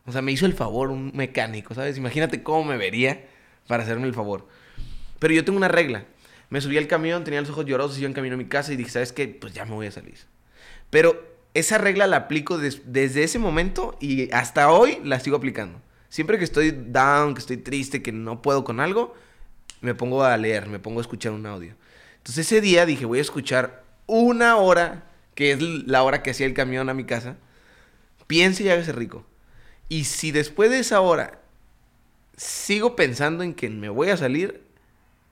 [0.07, 1.97] O sea, me hizo el favor un mecánico, ¿sabes?
[1.97, 3.27] Imagínate cómo me vería
[3.69, 4.49] para hacerme el favor.
[5.21, 6.07] Pero yo tengo una regla.
[6.49, 8.77] Me subí al camión, tenía los ojos llorosos, iba en camino a mi casa y
[8.77, 9.29] dije, ¿sabes qué?
[9.29, 10.19] Pues ya me voy a salir.
[10.91, 15.81] Pero esa regla la aplico desde ese momento y hasta hoy la sigo aplicando.
[16.09, 19.15] Siempre que estoy down, que estoy triste, que no puedo con algo,
[19.81, 21.75] me pongo a leer, me pongo a escuchar un audio.
[22.17, 25.05] Entonces ese día dije, voy a escuchar una hora,
[25.37, 27.37] que es la hora que hacía el camión a mi casa.
[28.27, 29.25] Piense y hágase rico.
[29.89, 31.41] Y si después de esa hora
[32.37, 34.70] sigo pensando en que me voy a salir,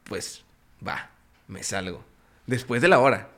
[0.08, 0.42] pues
[0.86, 1.10] va,
[1.46, 2.04] me salgo.
[2.46, 3.28] Después de la hora.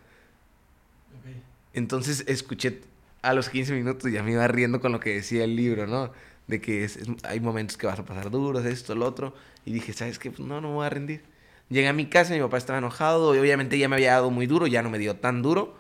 [1.75, 2.81] Entonces escuché
[3.23, 5.87] a los 15 minutos y ya me iba riendo con lo que decía el libro,
[5.87, 6.13] ¿no?
[6.47, 6.89] De que
[7.25, 9.35] hay momentos que vas a pasar duros, esto, lo otro.
[9.65, 10.31] Y dije, ¿sabes qué?
[10.31, 11.23] Pues no, no me voy a rendir.
[11.69, 14.47] Llegué a mi casa, mi papá estaba enojado y obviamente ya me había dado muy
[14.47, 15.77] duro, ya no me dio tan duro.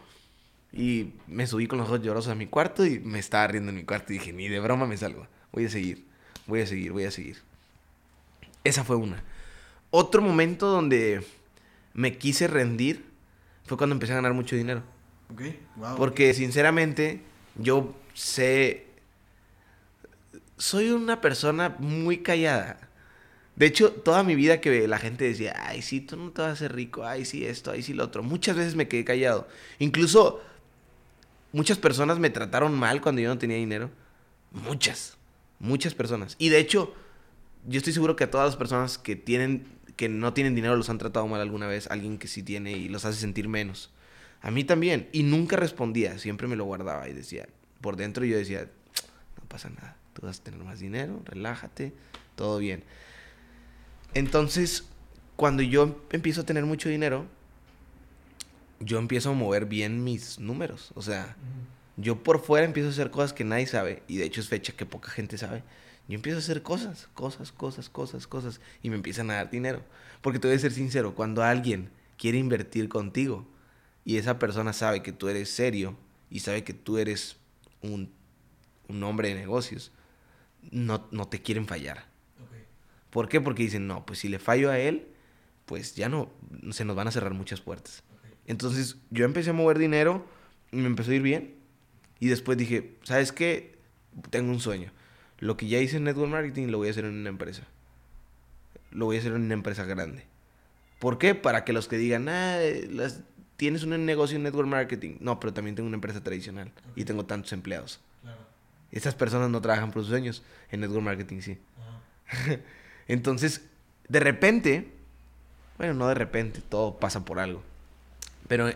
[0.73, 3.77] Y me subí con los ojos llorosos a mi cuarto y me estaba riendo en
[3.77, 5.27] mi cuarto y dije, ni de broma me salgo.
[5.51, 6.07] Voy a seguir,
[6.47, 7.39] voy a seguir, voy a seguir.
[8.63, 9.25] Esa fue una.
[9.91, 11.25] Otro momento donde
[11.95, 13.05] me quise rendir
[13.65, 14.83] fue cuando empecé a ganar mucho dinero.
[15.33, 15.43] Ok,
[15.77, 15.97] wow.
[15.97, 17.23] Porque sinceramente
[17.57, 18.87] yo sé...
[20.57, 22.91] Soy una persona muy callada.
[23.57, 26.51] De hecho, toda mi vida que la gente decía, ay, sí, tú no te vas
[26.51, 28.23] a hacer rico, ay, sí, esto, ay, sí, lo otro.
[28.23, 29.49] Muchas veces me quedé callado.
[29.79, 30.41] Incluso
[31.53, 33.91] muchas personas me trataron mal cuando yo no tenía dinero.
[34.51, 35.17] Muchas,
[35.59, 36.37] muchas personas.
[36.39, 36.95] Y de hecho,
[37.67, 39.67] yo estoy seguro que a todas las personas que tienen
[40.01, 42.89] que no tienen dinero los han tratado mal alguna vez, alguien que sí tiene y
[42.89, 43.91] los hace sentir menos.
[44.41, 45.11] A mí también.
[45.13, 47.47] Y nunca respondía, siempre me lo guardaba y decía,
[47.83, 48.71] por dentro yo decía,
[49.37, 51.93] no pasa nada, tú vas a tener más dinero, relájate,
[52.35, 52.83] todo bien.
[54.15, 54.89] Entonces,
[55.37, 57.27] cuando yo empiezo a tener mucho dinero,
[58.79, 60.93] yo empiezo a mover bien mis números.
[60.95, 61.37] O sea,
[61.99, 64.73] yo por fuera empiezo a hacer cosas que nadie sabe, y de hecho es fecha
[64.73, 65.63] que poca gente sabe.
[66.11, 69.85] Yo empiezo a hacer cosas, cosas, cosas, cosas, cosas, y me empiezan a dar dinero.
[70.23, 73.47] Porque te voy a ser sincero, cuando alguien quiere invertir contigo
[74.05, 75.97] y esa persona sabe que tú eres serio
[76.29, 77.37] y sabe que tú eres
[77.81, 78.13] un,
[78.89, 79.93] un hombre de negocios,
[80.73, 82.07] no, no te quieren fallar.
[83.11, 83.41] ¿Por qué?
[83.41, 85.07] Porque dicen, no, pues si le fallo a él,
[85.65, 86.33] pues ya no,
[86.73, 88.03] se nos van a cerrar muchas puertas.
[88.49, 90.27] Entonces yo empecé a mover dinero
[90.73, 91.55] y me empezó a ir bien.
[92.19, 93.79] Y después dije, ¿sabes qué?
[94.31, 94.91] Tengo un sueño
[95.41, 97.63] lo que ya hice en network marketing lo voy a hacer en una empresa.
[98.93, 100.25] Lo voy a hacer en una empresa grande.
[100.99, 101.35] ¿Por qué?
[101.35, 102.59] Para que los que digan, ah,
[102.91, 103.21] las,
[103.57, 105.17] tienes un negocio en network marketing.
[105.21, 108.01] No, pero también tengo una empresa tradicional y tengo tantos empleados.
[108.23, 108.39] Claro.
[108.93, 110.43] Esas personas no trabajan por sus sueños.
[110.71, 111.59] En network marketing sí.
[113.09, 113.63] Entonces,
[114.09, 114.93] de repente,
[115.79, 117.63] bueno, no de repente, todo pasa por algo.
[118.47, 118.71] Pero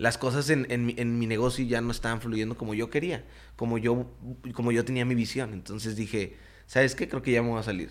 [0.00, 3.22] las cosas en, en, mi negocio ya no estaban fluyendo como yo quería,
[3.54, 4.06] como yo,
[4.54, 5.52] como yo tenía mi visión.
[5.52, 7.06] Entonces dije, ¿sabes qué?
[7.06, 7.90] Creo que ya me voy a salir.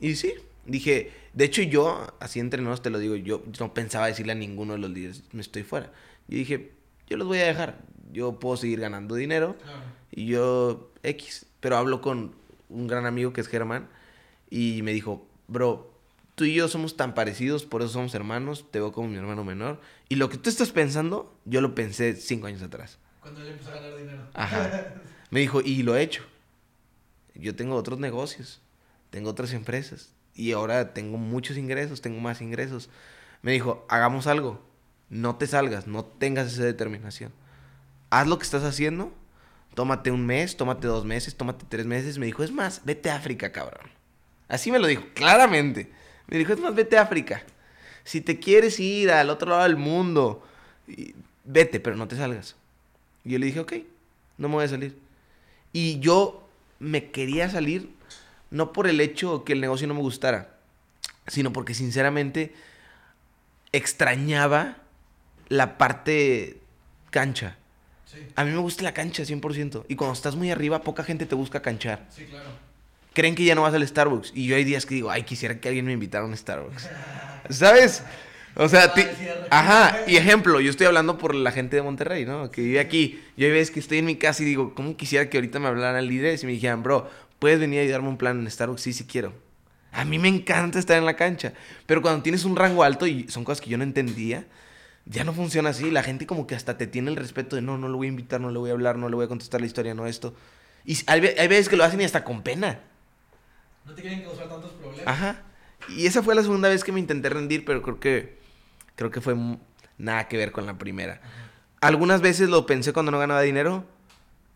[0.00, 0.32] Y sí,
[0.64, 4.34] dije, de hecho yo, así entre nosotros te lo digo, yo no pensaba decirle a
[4.34, 5.92] ninguno de los líderes, me estoy fuera.
[6.26, 6.72] Yo dije,
[7.06, 9.56] yo los voy a dejar, yo puedo seguir ganando dinero
[10.10, 11.44] y yo X.
[11.60, 12.32] Pero hablo con
[12.70, 13.90] un gran amigo que es Germán
[14.48, 15.95] y me dijo, bro,
[16.36, 19.42] tú y yo somos tan parecidos, por eso somos hermanos, te veo como mi hermano
[19.42, 19.80] menor.
[20.08, 22.98] Y lo que tú estás pensando, yo lo pensé cinco años atrás.
[23.20, 24.22] Cuando él empezó a ganar dinero.
[24.34, 24.94] Ajá.
[25.30, 26.22] Me dijo, y lo he hecho.
[27.34, 28.60] Yo tengo otros negocios,
[29.10, 30.12] tengo otras empresas.
[30.34, 32.90] Y ahora tengo muchos ingresos, tengo más ingresos.
[33.42, 34.62] Me dijo, hagamos algo.
[35.08, 37.32] No te salgas, no tengas esa determinación.
[38.10, 39.12] Haz lo que estás haciendo.
[39.74, 42.18] Tómate un mes, tómate dos meses, tómate tres meses.
[42.18, 43.90] Me dijo, es más, vete a África, cabrón.
[44.48, 45.90] Así me lo dijo, claramente.
[46.28, 47.42] Me dijo, es más, vete a África.
[48.04, 50.46] Si te quieres ir al otro lado del mundo,
[51.44, 52.56] vete, pero no te salgas.
[53.24, 53.72] Y yo le dije, ok,
[54.38, 54.98] no me voy a salir.
[55.72, 57.90] Y yo me quería salir
[58.50, 60.56] no por el hecho que el negocio no me gustara,
[61.26, 62.54] sino porque sinceramente
[63.72, 64.78] extrañaba
[65.48, 66.60] la parte
[67.10, 67.56] cancha.
[68.06, 69.84] Sí, A mí me gusta la cancha 100%.
[69.88, 72.06] Y cuando estás muy arriba, poca gente te busca canchar.
[72.10, 72.65] sí, claro.
[73.16, 74.32] Creen que ya no vas al Starbucks.
[74.34, 76.86] Y yo hay días que digo, ay, quisiera que alguien me invitara a un Starbucks.
[77.48, 78.02] ¿Sabes?
[78.54, 79.06] O sea, ti-
[79.48, 82.50] ajá, y ejemplo, yo estoy hablando por la gente de Monterrey, ¿no?
[82.50, 83.18] Que vive aquí.
[83.38, 85.68] Yo hay veces que estoy en mi casa y digo, ¿cómo quisiera que ahorita me
[85.68, 88.82] hablaran líderes y me dijeran, bro, ¿puedes venir a ayudarme un plan en Starbucks?
[88.82, 89.32] Sí, sí quiero.
[89.92, 91.54] A mí me encanta estar en la cancha.
[91.86, 94.44] Pero cuando tienes un rango alto y son cosas que yo no entendía,
[95.06, 95.90] ya no funciona así.
[95.90, 98.10] La gente como que hasta te tiene el respeto de, no, no lo voy a
[98.10, 100.34] invitar, no le voy a hablar, no le voy a contestar la historia, no esto.
[100.84, 102.80] Y hay, hay veces que lo hacen y hasta con pena.
[103.86, 105.06] No te quieren causar tantos problemas.
[105.06, 105.42] Ajá.
[105.88, 108.38] Y esa fue la segunda vez que me intenté rendir, pero creo que
[108.96, 109.36] creo que fue
[109.98, 111.20] nada que ver con la primera.
[111.80, 113.84] Algunas veces lo pensé cuando no ganaba dinero.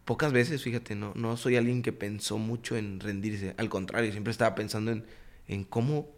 [0.04, 3.54] Pocas veces, fíjate, no, no soy alguien que pensó mucho en rendirse.
[3.58, 5.04] Al contrario, siempre estaba pensando en,
[5.46, 6.08] en cómo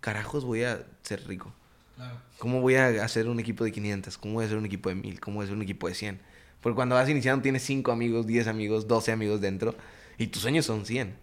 [0.00, 1.52] carajos voy a ser rico.
[1.96, 2.20] Claro.
[2.38, 4.18] ¿Cómo voy a hacer un equipo de 500?
[4.18, 5.20] ¿Cómo voy a hacer un equipo de 1000?
[5.20, 6.20] ¿Cómo voy a hacer un equipo de 100?
[6.60, 9.74] Porque cuando vas iniciando tienes 5 amigos, 10 amigos, 12 amigos dentro
[10.18, 11.16] y tus sueños son 100.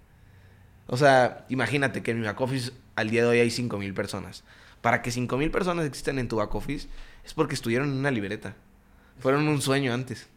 [0.92, 4.44] O sea, imagínate que en mi back office al día de hoy hay 5000 personas.
[4.82, 6.88] Para que 5000 personas existan en tu back office
[7.24, 8.56] es porque estuvieron en una libreta.
[9.20, 10.28] Fueron un sueño antes.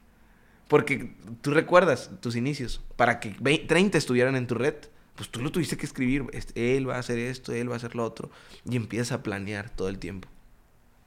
[0.68, 2.82] Porque tú recuerdas tus inicios.
[2.96, 4.74] Para que vei- 30 estuvieran en tu red,
[5.16, 6.24] pues tú lo tuviste que escribir.
[6.54, 8.30] Él va a hacer esto, él va a hacer lo otro.
[8.68, 10.28] Y empiezas a planear todo el tiempo.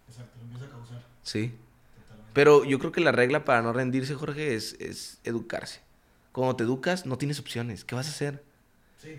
[0.07, 1.03] Exacto, lo empieza a causar.
[1.23, 1.53] Sí.
[2.01, 2.31] Totalmente.
[2.33, 5.81] Pero yo creo que la regla para no rendirse, Jorge, es, es educarse.
[6.31, 7.83] Cuando te educas, no tienes opciones.
[7.85, 8.43] ¿Qué vas a hacer?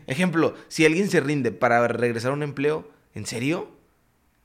[0.06, 3.70] Ejemplo, si alguien se rinde para regresar a un empleo, ¿en serio?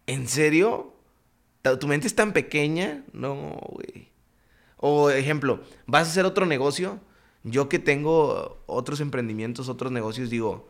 [0.08, 0.94] ¿En serio?
[1.62, 3.04] ¿Ta- ¿Tu mente es tan pequeña?
[3.14, 4.10] No, güey.
[4.78, 7.00] O ejemplo, ¿vas a hacer otro negocio?
[7.44, 10.70] Yo que tengo otros emprendimientos, otros negocios, digo,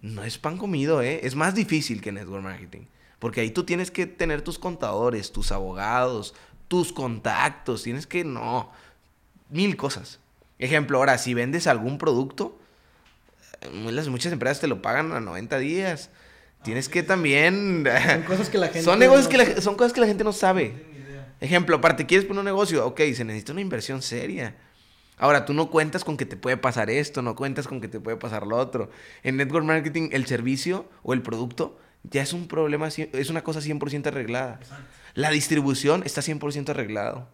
[0.00, 1.20] no es pan comido, ¿eh?
[1.22, 2.82] Es más difícil que network marketing.
[3.18, 6.34] Porque ahí tú tienes que tener tus contadores, tus abogados,
[6.68, 7.82] tus contactos.
[7.82, 8.70] Tienes que, no,
[9.50, 10.20] mil cosas.
[10.58, 12.58] Ejemplo, ahora, si vendes algún producto,
[13.90, 16.10] las- muchas empresas te lo pagan a 90 días.
[16.62, 17.84] Tienes que también...
[18.08, 18.82] Son cosas que la gente.
[18.82, 20.64] son, negocios no que la- son cosas que la gente no sabe.
[21.06, 21.32] idea.
[21.40, 22.84] Ejemplo, aparte, ¿quieres poner un negocio?
[22.86, 24.56] Ok, se necesita una inversión seria.
[25.18, 27.98] Ahora, tú no cuentas con que te puede pasar esto, no cuentas con que te
[28.00, 28.90] puede pasar lo otro.
[29.22, 33.60] En network marketing, el servicio o el producto ya es un problema, es una cosa
[33.60, 34.58] 100% arreglada.
[34.62, 34.84] Exacto.
[35.14, 37.28] La distribución está 100% arreglado.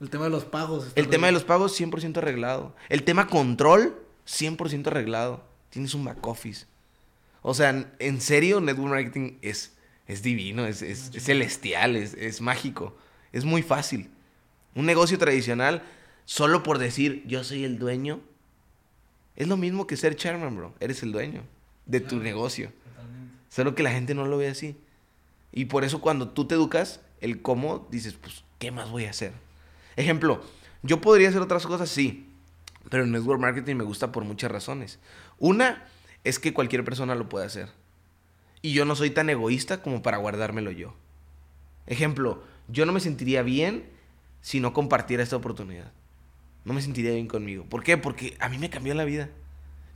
[0.00, 0.86] El tema de los pagos.
[0.88, 2.74] está El tema de los pagos, 100% arreglado.
[2.88, 3.96] El tema control,
[4.28, 5.42] 100% arreglado.
[5.74, 6.66] Tienes un back office.
[7.42, 9.74] O sea, en serio, network marketing es,
[10.06, 12.96] es divino, es, es- es celestial, es, es mágico.
[13.32, 14.08] Es muy fácil.
[14.76, 15.82] Un negocio tradicional,
[16.24, 18.20] solo por decir yo soy el dueño,
[19.36, 20.74] es lo mismo que ser chairman, bro.
[20.80, 21.42] Eres el dueño
[21.86, 22.22] de tu Claro.
[22.24, 22.72] negocio.
[22.84, 23.34] Totalmente.
[23.50, 24.76] Solo que la gente no lo ve así.
[25.52, 29.10] Y por eso cuando tú te educas, el cómo, dices, pues, ¿qué más voy a
[29.10, 29.32] hacer?
[29.96, 30.42] Ejemplo,
[30.82, 32.28] yo podría hacer otras cosas, sí.
[32.90, 34.98] Pero el network marketing me gusta por muchas razones.
[35.38, 35.84] Una
[36.24, 37.68] es que cualquier persona lo puede hacer.
[38.62, 40.94] Y yo no soy tan egoísta como para guardármelo yo.
[41.86, 43.84] Ejemplo, yo no me sentiría bien
[44.40, 45.92] si no compartiera esta oportunidad.
[46.64, 47.64] No me sentiría bien conmigo.
[47.64, 47.98] ¿Por qué?
[47.98, 49.28] Porque a mí me cambió la vida.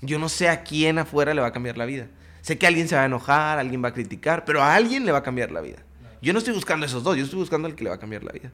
[0.02, 2.08] Yo no sé a quién afuera le va a cambiar la vida.
[2.42, 5.12] Sé que alguien se va a enojar, alguien va a criticar, pero a alguien le
[5.12, 5.82] va a cambiar la vida.
[6.20, 8.24] Yo no estoy buscando esos dos, yo estoy buscando al que le va a cambiar
[8.24, 8.52] la vida.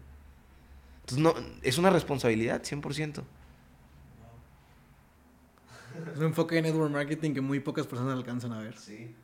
[1.00, 3.22] Entonces, no, es una responsabilidad, 100%.
[6.12, 8.76] Es un enfoque de network marketing que muy pocas personas alcanzan a ver.
[8.78, 9.14] Sí.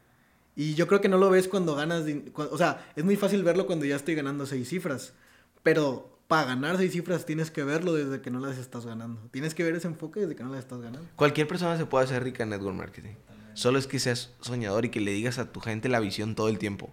[0.56, 2.04] Y yo creo que no lo ves cuando ganas.
[2.06, 5.12] din- cu- O sea, es muy fácil verlo cuando ya estoy ganando seis cifras.
[5.62, 9.20] Pero para ganar seis cifras tienes que verlo desde que no las estás ganando.
[9.30, 11.06] Tienes que ver ese enfoque desde que no las estás ganando.
[11.16, 13.14] Cualquier persona se puede hacer rica en network marketing.
[13.54, 16.48] Solo es que seas soñador y que le digas a tu gente la visión todo
[16.48, 16.92] el tiempo.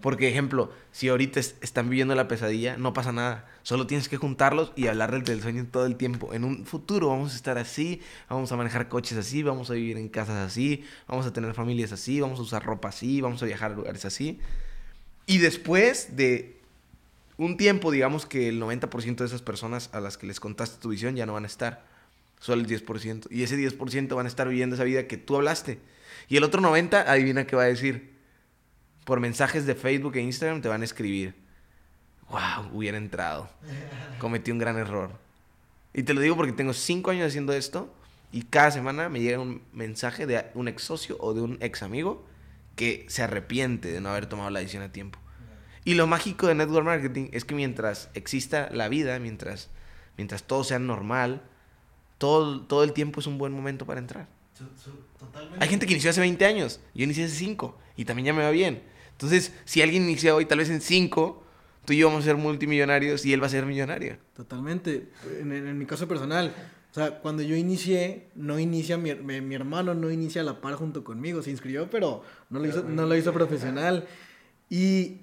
[0.00, 3.46] Porque, ejemplo, si ahorita están viviendo la pesadilla, no pasa nada.
[3.62, 6.32] Solo tienes que juntarlos y hablar del sueño todo el tiempo.
[6.34, 9.96] En un futuro vamos a estar así, vamos a manejar coches así, vamos a vivir
[9.96, 13.46] en casas así, vamos a tener familias así, vamos a usar ropa así, vamos a
[13.46, 14.40] viajar a lugares así.
[15.26, 16.58] Y después de
[17.36, 20.88] un tiempo, digamos que el 90% de esas personas a las que les contaste tu
[20.90, 21.84] visión ya no van a estar.
[22.40, 23.26] Solo el 10%.
[23.30, 25.78] Y ese 10% van a estar viviendo esa vida que tú hablaste.
[26.28, 28.17] Y el otro 90%, adivina qué va a decir
[29.08, 31.34] por mensajes de Facebook e Instagram te van a escribir,
[32.28, 33.48] wow, hubiera entrado,
[34.18, 35.12] cometí un gran error.
[35.94, 37.90] Y te lo digo porque tengo cinco años haciendo esto
[38.32, 41.82] y cada semana me llega un mensaje de un ex socio o de un ex
[41.82, 42.26] amigo
[42.76, 45.18] que se arrepiente de no haber tomado la decisión a tiempo.
[45.86, 49.70] Y lo mágico de network marketing es que mientras exista la vida, mientras,
[50.18, 51.40] mientras todo sea normal,
[52.18, 54.28] todo, todo el tiempo es un buen momento para entrar.
[55.60, 58.42] Hay gente que inició hace 20 años, yo inicié hace 5 y también ya me
[58.42, 58.82] va bien.
[59.18, 61.42] Entonces, si alguien inicia hoy, tal vez en cinco,
[61.84, 64.16] tú y yo vamos a ser multimillonarios y él va a ser millonario.
[64.36, 65.08] Totalmente.
[65.40, 66.54] En, mi caso personal,
[66.92, 70.74] o sea, cuando yo inicié, no inicia mi, mi, hermano, no inicia a la par
[70.74, 71.42] junto conmigo.
[71.42, 74.06] Se inscribió, pero no lo hizo, no lo hizo profesional.
[74.70, 75.16] Y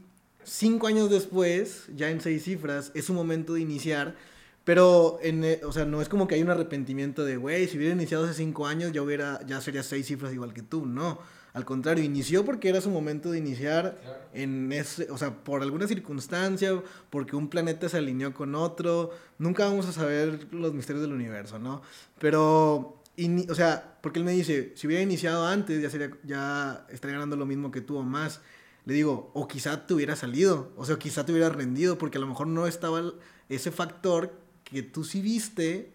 [0.44, 4.18] cinco años después, ya en seis cifras, es un momento de iniciar.
[4.66, 7.94] Pero, en, o sea, no es como que hay un arrepentimiento de, güey, si hubiera
[7.94, 10.86] iniciado hace cinco años, ya, hubiera, ya sería seis cifras igual que tú.
[10.86, 11.20] No.
[11.56, 13.98] Al contrario, inició porque era su momento de iniciar
[14.34, 19.12] en ese, o sea, por alguna circunstancia, porque un planeta se alineó con otro.
[19.38, 21.82] Nunca vamos a saber los misterios del universo, ¿no?
[22.20, 23.02] Pero,
[23.48, 27.38] o sea, porque él me dice, si hubiera iniciado antes, ya sería, ya estaría ganando
[27.38, 28.42] lo mismo que tú o más.
[28.84, 32.22] Le digo, o quizá te hubiera salido, o sea, quizá te hubiera rendido, porque a
[32.22, 33.02] lo mejor no estaba
[33.48, 34.34] ese factor
[34.66, 35.94] que tú sí viste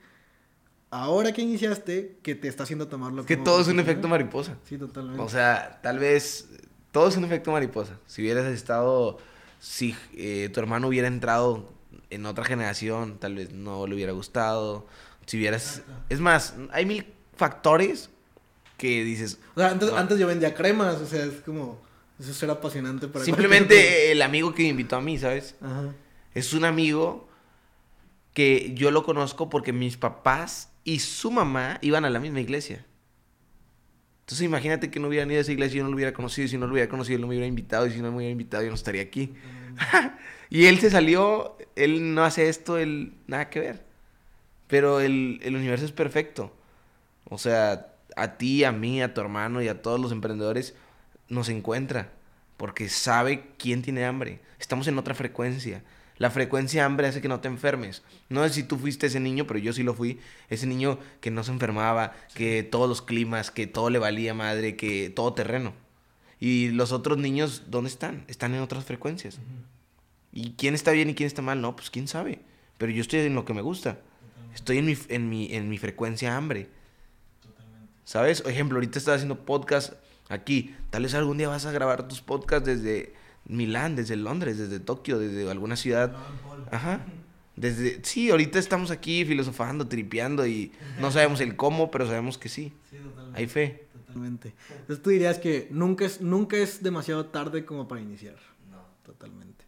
[0.91, 4.57] ahora que iniciaste, que te está haciendo tomarlo Que todo es un efecto mariposa.
[4.65, 5.23] Sí, totalmente.
[5.23, 6.49] O sea, tal vez
[6.91, 7.99] todo es un efecto mariposa.
[8.07, 9.19] Si hubieras estado,
[9.61, 11.73] si eh, tu hermano hubiera entrado
[12.11, 14.87] en otra generación, tal vez no le hubiera gustado.
[15.27, 15.83] Si hubieras...
[16.09, 18.11] Es más, hay mil factores
[18.77, 19.39] que dices...
[19.55, 21.79] O sea, antes, antes yo vendía cremas, o sea, es como...
[22.19, 25.55] Eso era apasionante para Simplemente el amigo que me invitó a mí, ¿sabes?
[25.63, 25.95] Ajá.
[26.35, 27.29] Es un amigo
[28.35, 32.85] que yo lo conozco porque mis papás y su mamá iban a la misma iglesia.
[34.21, 36.49] Entonces imagínate que no hubieran ido a esa iglesia, yo no lo hubiera conocido, y
[36.49, 38.31] si no lo hubiera conocido, él no me hubiera invitado, y si no me hubiera
[38.31, 39.35] invitado, yo no estaría aquí.
[40.51, 43.85] y él se salió, él no hace esto, él nada que ver.
[44.69, 46.55] Pero el, el universo es perfecto.
[47.29, 50.77] O sea, a ti, a mí, a tu hermano y a todos los emprendedores
[51.29, 52.13] nos encuentra.
[52.57, 54.41] Porque sabe quién tiene hambre.
[54.61, 55.83] Estamos en otra frecuencia.
[56.21, 58.03] La frecuencia hambre hace que no te enfermes.
[58.29, 60.21] No sé si tú fuiste ese niño, pero yo sí lo fui.
[60.51, 64.77] Ese niño que no se enfermaba, que todos los climas, que todo le valía madre,
[64.77, 65.73] que todo terreno.
[66.39, 68.27] Y los otros niños, ¿dónde están?
[68.29, 69.39] Están en otras frecuencias.
[70.31, 71.63] ¿Y quién está bien y quién está mal?
[71.63, 72.41] No, pues quién sabe.
[72.77, 73.99] Pero yo estoy en lo que me gusta.
[74.55, 76.69] Estoy en mi, en mi, en mi frecuencia hambre.
[77.41, 77.95] Totalmente.
[78.05, 78.43] ¿Sabes?
[78.45, 79.95] Ejemplo, ahorita estás haciendo podcast
[80.29, 80.77] aquí.
[80.91, 83.15] Tal vez algún día vas a grabar tus podcasts desde
[83.51, 86.17] Milán, desde Londres, desde Tokio, desde alguna ciudad.
[86.71, 87.05] Ajá.
[87.57, 92.49] Desde, sí, ahorita estamos aquí filosofando, tripeando y no sabemos el cómo, pero sabemos que
[92.49, 92.73] sí.
[92.89, 93.39] sí totalmente.
[93.39, 93.87] Hay fe.
[94.07, 94.55] Totalmente.
[94.71, 98.37] Entonces tú dirías que nunca es, nunca es demasiado tarde como para iniciar.
[98.71, 98.79] No.
[99.05, 99.67] Totalmente.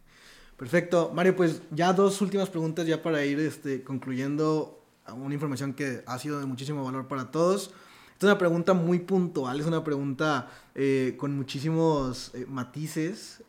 [0.57, 1.11] Perfecto.
[1.13, 6.17] Mario, pues ya dos últimas preguntas ya para ir este, concluyendo una información que ha
[6.17, 7.73] sido de muchísimo valor para todos.
[8.13, 13.43] Esta es una pregunta muy puntual, es una pregunta eh, con muchísimos eh, matices.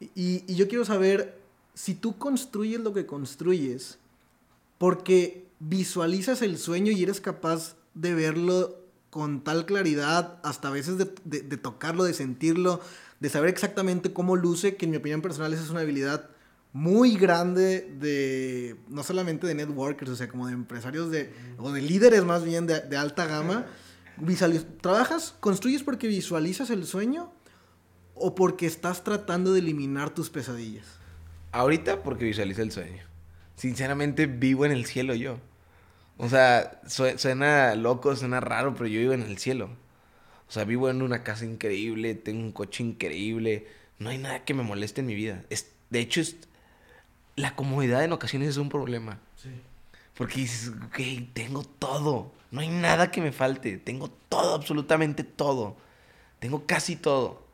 [0.00, 1.40] Y, yo quiero saber
[1.74, 3.98] si tú construyes lo que construyes
[4.78, 8.76] porque visualizas el sueño y eres capaz de verlo
[9.10, 12.80] con tal claridad, hasta a veces de, tocarlo, de sentirlo,
[13.20, 16.30] de saber exactamente cómo luce, que en mi opinión personal esa es una habilidad
[16.72, 21.80] muy grande de, no solamente de networkers, o sea, como de empresarios de, o de
[21.80, 23.66] líderes más bien de, de alta gama.
[24.80, 27.32] ¿Trabajas, construyes porque visualizas el sueño
[28.20, 30.86] o porque estás tratando de eliminar tus pesadillas?
[31.52, 33.02] Ahorita porque visualizo el sueño.
[33.56, 35.38] Sinceramente vivo en el cielo yo.
[36.16, 39.70] O sea, suena loco, suena raro, pero yo vivo en el cielo.
[40.48, 43.66] O sea, vivo en una casa increíble, tengo un coche increíble,
[43.98, 45.44] no hay nada que me moleste en mi vida.
[45.50, 46.36] Es, de hecho, es,
[47.36, 49.20] la comodidad en ocasiones es un problema.
[49.36, 49.50] Sí.
[50.16, 50.98] Porque dices, ok,
[51.32, 55.76] tengo todo, no hay nada que me falte, tengo todo, absolutamente todo.
[56.40, 57.47] Tengo casi todo.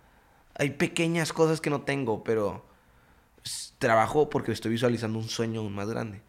[0.54, 2.64] Hay pequeñas cosas que no tengo, pero
[3.78, 6.20] trabajo porque estoy visualizando un sueño aún más grande.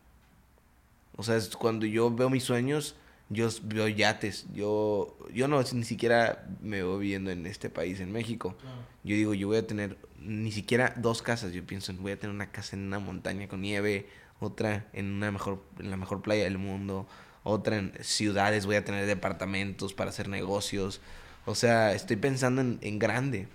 [1.15, 2.95] O sea, cuando yo veo mis sueños,
[3.29, 4.45] Yo veo yates.
[4.53, 8.55] Yo, yo no ni siquiera me veo viviendo en este país, en México.
[9.03, 11.51] Yo digo, yo voy a tener ni siquiera dos casas.
[11.51, 14.07] Yo pienso, voy a tener una casa en una montaña con nieve,
[14.39, 17.07] otra en una mejor, en la mejor playa del mundo,
[17.43, 21.01] otra en ciudades, voy a tener departamentos para hacer negocios.
[21.45, 23.47] O sea, estoy pensando en, en grande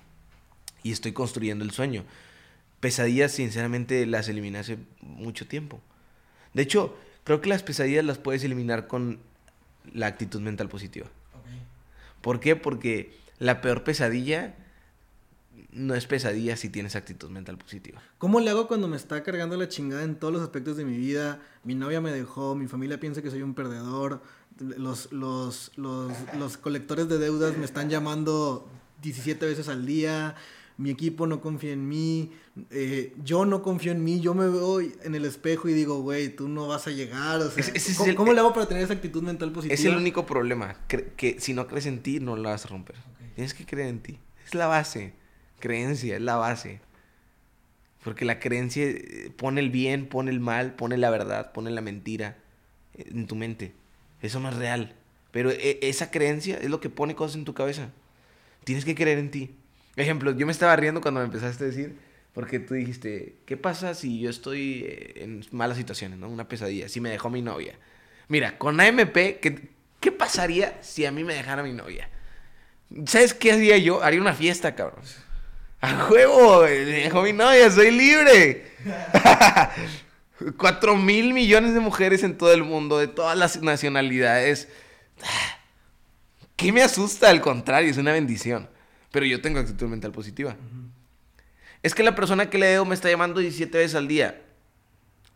[0.83, 2.05] y estoy construyendo el sueño.
[2.81, 5.81] Pesadillas, sinceramente, las eliminé hace mucho tiempo.
[6.55, 9.19] De hecho, creo que las pesadillas las puedes eliminar con
[9.93, 11.07] la actitud mental positiva.
[12.23, 12.57] ¿Por qué?
[12.57, 14.55] Porque la peor pesadilla
[15.73, 18.03] no es pesadilla si tienes actitud mental positiva.
[18.19, 20.97] ¿Cómo le hago cuando me está cargando la chingada en todos los aspectos de mi
[20.97, 21.41] vida?
[21.65, 24.23] Mi novia me dejó, mi familia piensa que soy un perdedor,
[24.59, 28.69] los, los, los, los colectores de deudas me están llamando
[29.03, 30.35] 17 veces al día,
[30.81, 32.33] mi equipo no confía en mí,
[32.71, 36.35] eh, yo no confío en mí, yo me veo en el espejo y digo, güey,
[36.35, 37.41] tú no vas a llegar.
[37.41, 39.75] O sea, es ¿cómo, el- cómo le hago para tener esa actitud mental positiva?
[39.75, 42.97] Es el único problema, que si no crees en ti no la vas a romper.
[43.35, 44.19] Tienes que creer en ti.
[44.47, 45.13] Es la base.
[45.59, 46.81] Creencia, es la base.
[48.03, 51.83] Porque la creencia eh, pone el bien, pone el mal, pone la verdad, pone la
[51.83, 52.39] mentira
[52.95, 53.75] eh, en tu mente.
[54.23, 54.95] Eso no es real.
[55.33, 57.91] Pero esa creencia es lo que pone cosas en tu cabeza.
[58.65, 59.55] Tienes que creer en ti.
[59.97, 61.97] Ejemplo, yo me estaba riendo cuando me empezaste a decir,
[62.33, 66.29] porque tú dijiste, ¿qué pasa si yo estoy eh, en malas situaciones, ¿no?
[66.29, 67.75] Una pesadilla, si me dejó mi novia.
[68.29, 72.09] Mira, con AMP, ¿qué, qué pasaría si a mí me dejara mi novia?
[73.07, 74.03] ¿Sabes qué haría yo?
[74.03, 75.03] Haría una fiesta, cabrón.
[75.81, 76.63] ¡A juego!
[76.63, 78.71] Me dejó mi novia, soy libre.
[80.57, 84.69] Cuatro mil millones de mujeres en todo el mundo, de todas las nacionalidades.
[86.57, 87.31] ¿Qué me asusta?
[87.31, 88.69] Al contrario, es una bendición.
[89.11, 90.57] Pero yo tengo actitud mental positiva.
[91.83, 94.43] Es que la persona que le debo me está llamando 17 veces al día.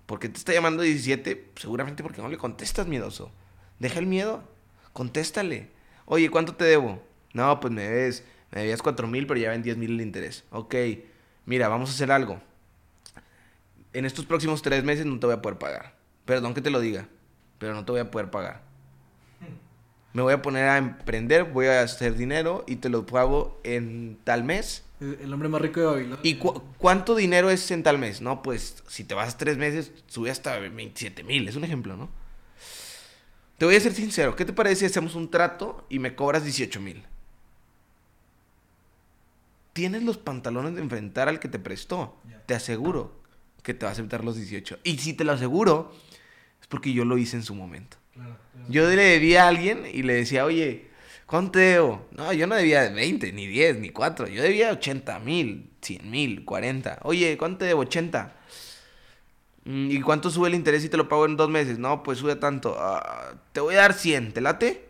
[0.07, 1.53] ¿Por qué te está llamando 17?
[1.57, 3.33] Seguramente porque no le contestas, miedoso.
[3.79, 4.45] Deja el miedo.
[4.93, 5.71] Contéstale.
[6.05, 7.03] Oye, ¿cuánto te debo?
[7.33, 10.45] No, pues me debes, me debías 4 mil, pero ya ven 10 mil el interés.
[10.51, 10.75] Ok,
[11.47, 12.41] mira, vamos a hacer algo.
[13.93, 15.97] En estos próximos tres meses no te voy a poder pagar.
[16.25, 17.09] Perdón que te lo diga,
[17.59, 18.63] pero no te voy a poder pagar.
[20.15, 24.17] Me voy a poner a emprender, voy a hacer dinero y te lo pago en
[24.25, 24.85] tal mes.
[25.01, 26.19] El hombre más rico de Babilonia.
[26.23, 28.21] ¿Y cu- cuánto dinero es en tal mes?
[28.23, 31.47] No, pues si te vas tres meses, sube hasta 27 mil.
[31.49, 32.09] Es un ejemplo, ¿no?
[33.59, 34.37] Te voy a ser sincero.
[34.37, 37.03] ¿Qué te parece si hacemos un trato y me cobras 18 mil?
[39.73, 42.17] Tienes los pantalones de enfrentar al que te prestó.
[42.47, 43.21] Te aseguro
[43.65, 44.79] que te va a aceptar los 18.
[44.85, 45.93] Y si te lo aseguro,
[46.61, 47.97] es porque yo lo hice en su momento.
[48.15, 48.67] Claro, claro.
[48.69, 50.89] Yo le debía a alguien y le decía, oye,
[51.27, 52.07] ¿cuánto debo?
[52.13, 54.27] No, yo no debía 20, ni 10, ni 4.
[54.29, 56.99] Yo debía 80 mil, 100 mil, 40.
[57.03, 57.81] Oye, ¿cuánto te debo?
[57.83, 58.37] 80.
[59.65, 61.79] "Mm, ¿Y cuánto sube el interés si te lo pago en dos meses?
[61.79, 62.77] No, pues sube tanto.
[62.79, 64.89] "Ah, te voy a dar 100, ¿te late?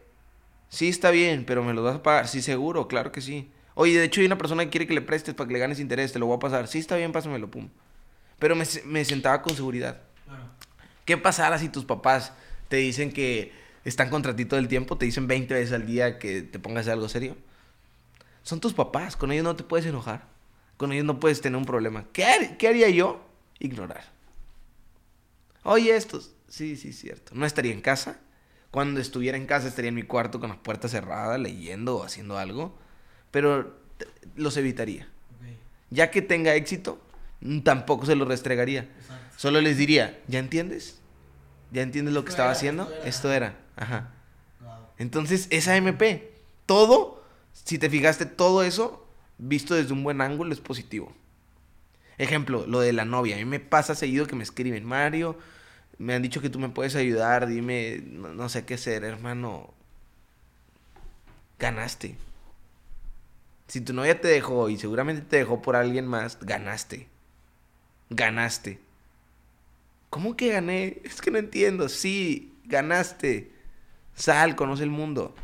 [0.68, 2.26] Sí, está bien, pero me lo vas a pagar.
[2.26, 3.50] Sí, seguro, claro que sí.
[3.76, 5.78] Oye, de hecho hay una persona que quiere que le prestes para que le ganes
[5.80, 6.66] interés, te lo voy a pasar.
[6.68, 7.68] Sí, está bien, pásamelo, pum.
[8.40, 10.00] Pero me, me sentaba con seguridad.
[10.26, 10.44] Claro.
[11.04, 12.32] ¿Qué pasará si tus papás
[12.74, 13.52] te dicen que
[13.84, 14.98] están contra ti todo el tiempo?
[14.98, 17.36] Te dicen 20 veces al día que te pongas algo serio.
[18.42, 20.24] Son tus papás, con ellos no te puedes enojar.
[20.76, 22.04] Con ellos no puedes tener un problema.
[22.12, 23.24] ¿Qué, har- qué haría yo?
[23.60, 24.02] Ignorar.
[25.62, 26.32] Oye, estos.
[26.48, 27.32] Sí, sí, cierto.
[27.36, 28.18] No estaría en casa.
[28.72, 32.38] Cuando estuviera en casa estaría en mi cuarto con las puertas cerradas, leyendo o haciendo
[32.38, 32.76] algo.
[33.30, 33.78] Pero
[34.34, 35.06] los evitaría.
[35.90, 37.00] Ya que tenga éxito,
[37.62, 38.80] tampoco se los restregaría.
[38.98, 39.38] exacto.
[39.38, 40.98] Solo les diría, ¿ya entiendes?
[41.74, 42.84] ¿Ya entiendes lo que estaba era, haciendo?
[42.84, 43.08] esto era.
[43.08, 43.56] Esto era.
[43.74, 44.10] Ajá.
[44.60, 44.86] Wow.
[44.98, 46.32] Entonces, esa MP,
[46.66, 49.04] todo, si te fijaste, todo eso,
[49.38, 51.12] visto desde un buen ángulo, es positivo.
[52.16, 53.34] Ejemplo, lo de la novia.
[53.34, 55.36] A mí me pasa seguido que me escriben, Mario,
[55.98, 59.74] me han dicho que tú me puedes ayudar, dime, no, no sé qué hacer, hermano.
[61.58, 62.16] Ganaste.
[63.66, 67.08] Si tu novia te dejó y seguramente te dejó por alguien más, ganaste.
[68.10, 68.78] Ganaste.
[70.14, 71.00] ¿Cómo que gané?
[71.02, 71.88] Es que no entiendo.
[71.88, 73.50] Sí, ganaste.
[74.14, 75.34] Sal, conoce el mundo.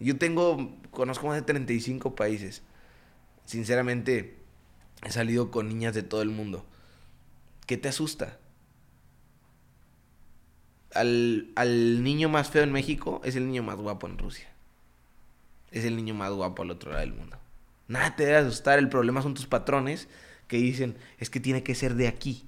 [0.00, 2.62] Yo tengo, conozco más de 35 países.
[3.44, 4.38] Sinceramente,
[5.04, 6.64] he salido con niñas de todo el mundo.
[7.66, 8.38] ¿Qué te asusta?
[10.94, 14.48] Al, al niño más feo en México es el niño más guapo en Rusia.
[15.70, 17.36] Es el niño más guapo al otro lado del mundo.
[17.88, 18.78] Nada te debe asustar.
[18.78, 20.08] El problema son tus patrones
[20.46, 22.47] que dicen, es que tiene que ser de aquí.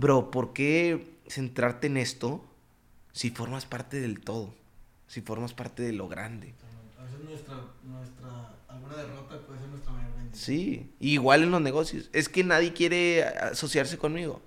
[0.00, 2.42] Bro, ¿por qué centrarte en esto
[3.12, 4.54] si formas parte del todo?
[5.08, 6.54] Si formas parte de lo grande.
[6.98, 10.42] A veces nuestra, nuestra, alguna derrota puede ser nuestra mayor bendición.
[10.42, 12.08] Sí, igual en los negocios.
[12.14, 14.40] Es que nadie quiere asociarse conmigo.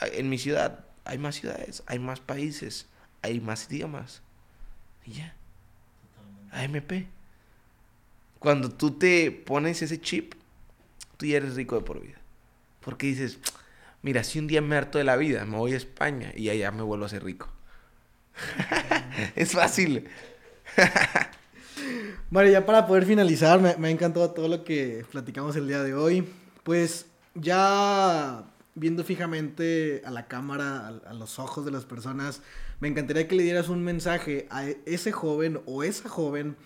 [0.00, 2.86] En mi ciudad hay más ciudades, hay más países,
[3.20, 4.22] hay más idiomas.
[5.04, 5.36] Y ya.
[6.52, 7.06] AMP.
[8.38, 10.32] Cuando tú te pones ese chip,
[11.18, 12.18] tú ya eres rico de por vida.
[12.80, 13.38] Porque dices,
[14.04, 16.70] mira, si un día me harto de la vida, me voy a España y allá
[16.70, 17.48] me vuelvo a ser rico.
[19.34, 20.06] es fácil.
[22.30, 25.82] Mario, ya para poder finalizar, me, me ha encantado todo lo que platicamos el día
[25.82, 26.28] de hoy.
[26.64, 28.44] Pues ya
[28.74, 32.42] viendo fijamente a la cámara, a, a, los ojos de las personas,
[32.80, 36.56] me encantaría que le dieras un mensaje a ese joven o esa joven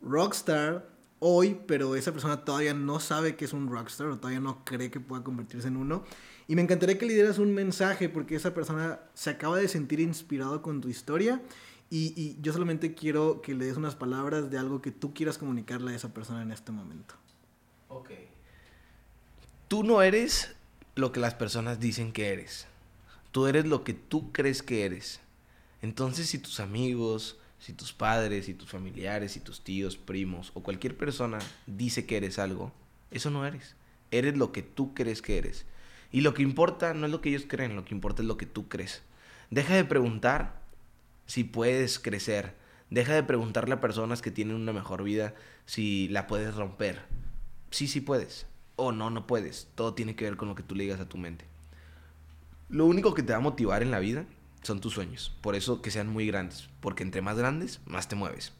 [0.00, 0.88] rockstar
[1.18, 4.90] hoy, pero esa persona todavía no sabe que es un rockstar o todavía no cree
[4.90, 6.04] que pueda convertirse en uno.
[6.48, 10.00] Y me encantaría que le dieras un mensaje porque esa persona se acaba de sentir
[10.00, 11.42] inspirado con tu historia
[11.90, 15.38] y, y, yo solamente quiero que le des unas palabras de algo que tú quieras
[15.38, 17.14] comunicarle a esa persona en este momento.
[17.88, 18.10] Ok.
[19.68, 20.54] Tú no eres
[20.96, 22.66] lo que las personas dicen que eres.
[23.30, 25.20] Tú eres lo que tú crees que eres.
[25.82, 30.62] Entonces, si tus amigos, si tus padres, si tus familiares, si tus tíos, primos o
[30.62, 32.72] cualquier persona dice que eres algo,
[33.10, 33.76] eso no eres.
[34.10, 35.66] Eres lo que tú crees que eres.
[36.16, 38.38] Y lo que importa no es lo que ellos creen, lo que importa es lo
[38.38, 39.02] que tú crees.
[39.50, 40.62] Deja de preguntar
[41.26, 42.54] si puedes crecer.
[42.88, 45.34] Deja de preguntarle a personas que tienen una mejor vida
[45.66, 47.02] si la puedes romper.
[47.70, 48.46] Sí, sí puedes.
[48.76, 49.68] O no, no puedes.
[49.74, 51.44] Todo tiene que ver con lo que tú le digas a tu mente.
[52.70, 54.24] Lo único que te va a motivar en la vida
[54.62, 55.36] son tus sueños.
[55.42, 56.70] Por eso que sean muy grandes.
[56.80, 58.54] Porque entre más grandes, más te mueves.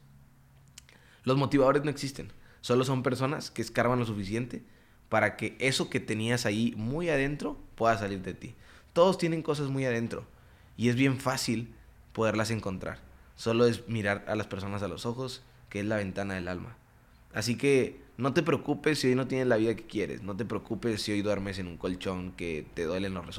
[1.25, 2.35] Los motivadores no existen.
[2.61, 4.63] Solo son personas que escarban lo suficiente
[5.09, 8.55] para que eso que tenías ahí muy adentro pueda salir de ti.
[8.93, 10.25] Todos tienen cosas muy adentro.
[10.77, 11.75] Y es bien fácil
[12.13, 12.99] poderlas encontrar.
[13.35, 16.77] Solo es mirar a las personas a los ojos, que es la ventana del alma.
[17.35, 20.23] Así que no te preocupes si hoy no tienes la vida que quieres.
[20.23, 23.39] No te preocupes si hoy duermes en un colchón que te duelen los,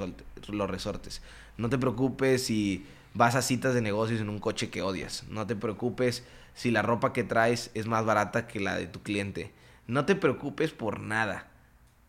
[0.49, 1.21] los resortes.
[1.57, 5.23] No te preocupes si vas a citas de negocios en un coche que odias.
[5.29, 9.01] No te preocupes si la ropa que traes es más barata que la de tu
[9.01, 9.51] cliente.
[9.87, 11.47] No te preocupes por nada.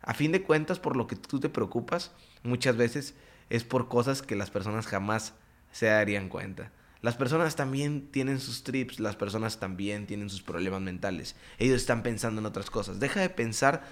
[0.02, 3.14] A fin de cuentas, por lo que tú te preocupas, muchas veces
[3.50, 5.34] es por cosas que las personas jamás
[5.72, 6.72] se darían cuenta.
[7.00, 11.36] Las personas también tienen sus trips, las personas también tienen sus problemas mentales.
[11.58, 12.98] Ellos están pensando en otras cosas.
[12.98, 13.84] Deja de pensar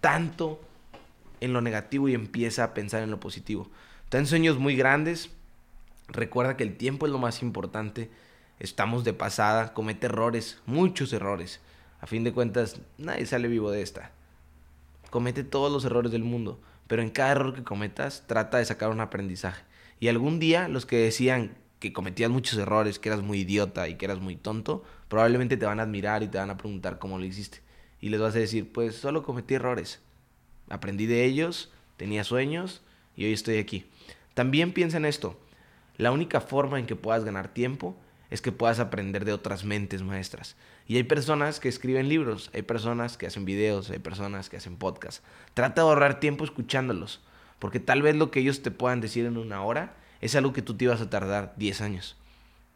[0.00, 0.60] tanto
[1.40, 3.70] en lo negativo y empieza a pensar en lo positivo.
[4.08, 5.30] Ten sueños muy grandes.
[6.08, 8.10] Recuerda que el tiempo es lo más importante.
[8.58, 11.60] Estamos de pasada, comete errores, muchos errores.
[12.00, 14.12] A fin de cuentas, nadie sale vivo de esta.
[15.14, 18.90] Comete todos los errores del mundo, pero en cada error que cometas, trata de sacar
[18.90, 19.62] un aprendizaje.
[20.00, 23.94] Y algún día los que decían que cometías muchos errores, que eras muy idiota y
[23.94, 27.16] que eras muy tonto, probablemente te van a admirar y te van a preguntar cómo
[27.20, 27.60] lo hiciste.
[28.00, 30.00] Y les vas a decir, pues solo cometí errores.
[30.68, 32.82] Aprendí de ellos, tenía sueños
[33.14, 33.86] y hoy estoy aquí.
[34.34, 35.38] También piensa en esto.
[35.96, 37.96] La única forma en que puedas ganar tiempo
[38.30, 40.56] es que puedas aprender de otras mentes maestras.
[40.86, 44.76] Y hay personas que escriben libros, hay personas que hacen videos, hay personas que hacen
[44.76, 45.22] podcasts.
[45.54, 47.20] Trata de ahorrar tiempo escuchándolos.
[47.58, 50.62] Porque tal vez lo que ellos te puedan decir en una hora es algo que
[50.62, 52.16] tú te ibas a tardar 10 años.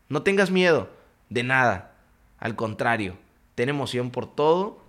[0.09, 0.91] No tengas miedo
[1.29, 1.95] de nada.
[2.39, 3.17] Al contrario,
[3.55, 4.83] ten emoción por todo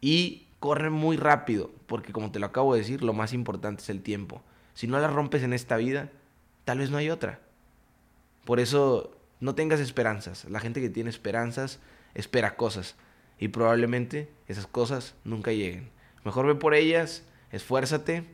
[0.00, 1.70] y corre muy rápido.
[1.86, 4.42] Porque como te lo acabo de decir, lo más importante es el tiempo.
[4.74, 6.10] Si no la rompes en esta vida,
[6.64, 7.40] tal vez no hay otra.
[8.44, 10.44] Por eso no tengas esperanzas.
[10.46, 11.78] La gente que tiene esperanzas
[12.14, 12.96] espera cosas.
[13.38, 15.90] Y probablemente esas cosas nunca lleguen.
[16.24, 17.22] Mejor ve por ellas,
[17.52, 18.24] esfuérzate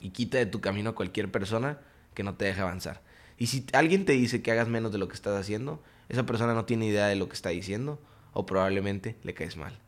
[0.00, 1.78] y quita de tu camino a cualquier persona
[2.14, 3.02] que no te deje avanzar.
[3.36, 6.54] Y si alguien te dice que hagas menos de lo que estás haciendo, esa persona
[6.54, 8.00] no tiene idea de lo que está diciendo
[8.32, 9.78] o probablemente le caes mal.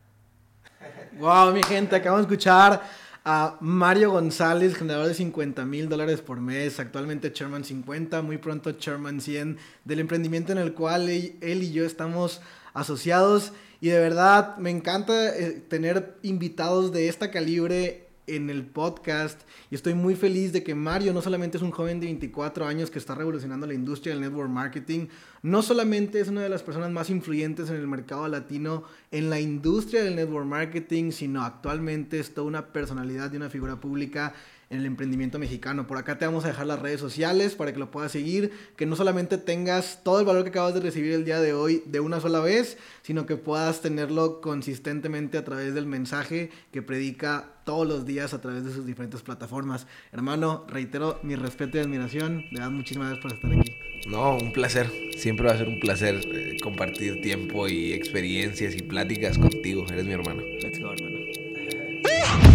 [1.19, 2.81] Wow, mi gente, acabamos de escuchar
[3.23, 8.71] a Mario González, generador de 50 mil dólares por mes, actualmente Chairman 50, muy pronto
[8.71, 12.41] Chairman 100, del emprendimiento en el cual él, y yo estamos
[12.73, 13.53] asociados.
[13.79, 19.75] Y de verdad me encanta eh, tener invitados de esta calibre en el podcast y
[19.75, 22.99] estoy muy feliz de que Mario no solamente es un joven de 24 años que
[22.99, 25.07] está revolucionando la industria del network marketing,
[25.41, 29.39] no solamente es una de las personas más influyentes en el mercado latino en la
[29.39, 34.33] industria del network marketing, sino actualmente es toda una personalidad y una figura pública
[34.71, 35.85] en el emprendimiento mexicano.
[35.85, 38.85] Por acá te vamos a dejar las redes sociales para que lo puedas seguir, que
[38.85, 41.99] no solamente tengas todo el valor que acabas de recibir el día de hoy de
[41.99, 47.87] una sola vez, sino que puedas tenerlo consistentemente a través del mensaje que predica todos
[47.87, 49.87] los días a través de sus diferentes plataformas.
[50.13, 52.45] Hermano, reitero mi respeto y admiración.
[52.51, 53.77] De verdad, muchísimas gracias por estar aquí.
[54.07, 54.89] No, un placer.
[55.17, 59.85] Siempre va a ser un placer eh, compartir tiempo y experiencias y pláticas contigo.
[59.91, 60.41] Eres mi hermano.
[60.41, 61.17] Let's go, hermano.